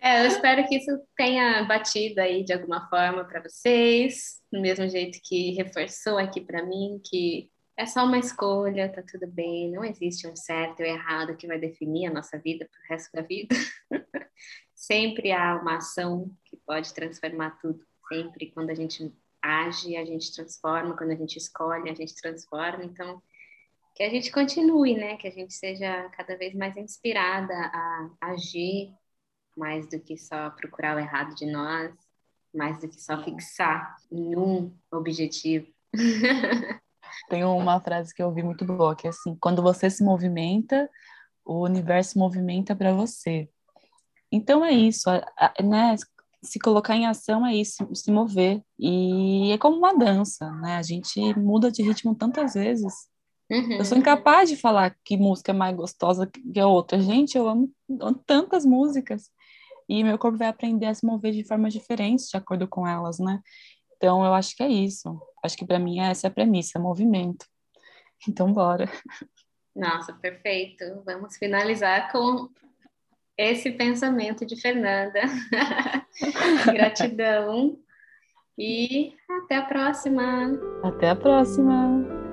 É, 0.00 0.22
eu 0.22 0.28
espero 0.28 0.66
que 0.66 0.76
isso 0.76 0.98
tenha 1.14 1.62
batido 1.64 2.22
aí 2.22 2.42
de 2.42 2.54
alguma 2.54 2.88
forma 2.88 3.22
para 3.22 3.42
vocês, 3.42 4.40
do 4.50 4.62
mesmo 4.62 4.88
jeito 4.88 5.18
que 5.22 5.50
reforçou 5.50 6.16
aqui 6.16 6.40
para 6.40 6.64
mim 6.64 6.98
que 7.04 7.50
é 7.78 7.86
só 7.86 8.04
uma 8.04 8.18
escolha, 8.18 8.92
tá 8.92 9.02
tudo 9.02 9.24
bem, 9.28 9.70
não 9.70 9.84
existe 9.84 10.26
um 10.26 10.34
certo 10.34 10.80
ou 10.80 10.86
errado 10.86 11.36
que 11.36 11.46
vai 11.46 11.60
definir 11.60 12.06
a 12.08 12.12
nossa 12.12 12.36
vida 12.36 12.68
pro 12.68 12.88
resto 12.88 13.12
da 13.12 13.22
vida. 13.22 13.54
sempre 14.74 15.30
há 15.30 15.54
uma 15.54 15.76
ação 15.76 16.28
que 16.44 16.56
pode 16.56 16.92
transformar 16.92 17.52
tudo, 17.60 17.80
sempre 18.08 18.50
quando 18.50 18.70
a 18.70 18.74
gente 18.74 19.14
age, 19.40 19.96
a 19.96 20.04
gente 20.04 20.34
transforma, 20.34 20.96
quando 20.96 21.12
a 21.12 21.14
gente 21.14 21.36
escolhe, 21.36 21.88
a 21.88 21.94
gente 21.94 22.16
transforma, 22.16 22.84
então 22.84 23.22
que 23.94 24.02
a 24.02 24.10
gente 24.10 24.32
continue, 24.32 24.96
né? 24.96 25.16
Que 25.16 25.28
a 25.28 25.30
gente 25.30 25.54
seja 25.54 26.08
cada 26.10 26.36
vez 26.36 26.54
mais 26.54 26.76
inspirada 26.76 27.54
a 27.54 28.10
agir 28.22 28.92
mais 29.56 29.88
do 29.88 30.00
que 30.00 30.16
só 30.16 30.50
procurar 30.50 30.96
o 30.96 31.00
errado 31.00 31.32
de 31.36 31.46
nós, 31.46 31.92
mais 32.52 32.78
do 32.80 32.88
que 32.88 33.00
só 33.00 33.22
fixar 33.22 33.96
em 34.10 34.36
um 34.36 34.76
objetivo. 34.90 35.72
Tem 37.28 37.44
uma 37.44 37.80
frase 37.80 38.14
que 38.14 38.22
eu 38.22 38.26
ouvi 38.26 38.42
muito 38.42 38.64
boa, 38.64 38.96
que 38.96 39.06
é 39.06 39.10
assim: 39.10 39.36
quando 39.40 39.62
você 39.62 39.90
se 39.90 40.04
movimenta, 40.04 40.88
o 41.44 41.64
universo 41.64 42.18
movimenta 42.18 42.76
para 42.76 42.92
você. 42.92 43.48
Então 44.30 44.64
é 44.64 44.72
isso, 44.72 45.08
né? 45.62 45.96
Se 46.42 46.58
colocar 46.58 46.94
em 46.94 47.06
ação 47.06 47.44
é 47.46 47.54
isso, 47.54 47.88
se 47.94 48.12
mover. 48.12 48.62
E 48.78 49.50
é 49.50 49.58
como 49.58 49.76
uma 49.76 49.96
dança, 49.96 50.50
né? 50.60 50.76
A 50.76 50.82
gente 50.82 51.18
muda 51.38 51.70
de 51.70 51.82
ritmo 51.82 52.14
tantas 52.14 52.54
vezes. 52.54 52.92
Uhum. 53.50 53.72
Eu 53.72 53.84
sou 53.84 53.96
incapaz 53.96 54.48
de 54.50 54.56
falar 54.56 54.94
que 55.04 55.16
música 55.16 55.52
é 55.52 55.54
mais 55.54 55.74
gostosa 55.74 56.26
que 56.26 56.60
a 56.60 56.66
outra. 56.66 57.00
Gente, 57.00 57.36
eu 57.36 57.48
amo, 57.48 57.72
amo 58.00 58.22
tantas 58.26 58.64
músicas. 58.64 59.30
E 59.88 60.04
meu 60.04 60.18
corpo 60.18 60.36
vai 60.36 60.48
aprender 60.48 60.86
a 60.86 60.94
se 60.94 61.06
mover 61.06 61.32
de 61.32 61.44
formas 61.44 61.72
diferentes 61.72 62.28
de 62.28 62.36
acordo 62.36 62.68
com 62.68 62.86
elas, 62.86 63.18
né? 63.18 63.40
Então, 63.98 64.24
eu 64.24 64.32
acho 64.32 64.56
que 64.56 64.62
é 64.62 64.68
isso. 64.68 65.20
Acho 65.44 65.56
que 65.56 65.66
para 65.66 65.78
mim 65.78 66.00
essa 66.00 66.26
é 66.26 66.30
a 66.30 66.32
premissa, 66.32 66.78
movimento. 66.78 67.44
Então, 68.28 68.52
bora. 68.52 68.90
Nossa, 69.74 70.12
perfeito. 70.14 70.84
Vamos 71.04 71.36
finalizar 71.36 72.10
com 72.10 72.48
esse 73.36 73.72
pensamento 73.72 74.46
de 74.46 74.60
Fernanda. 74.60 75.20
Gratidão. 76.72 77.78
E 78.56 79.14
até 79.28 79.56
a 79.56 79.62
próxima. 79.62 80.52
Até 80.82 81.10
a 81.10 81.16
próxima. 81.16 82.27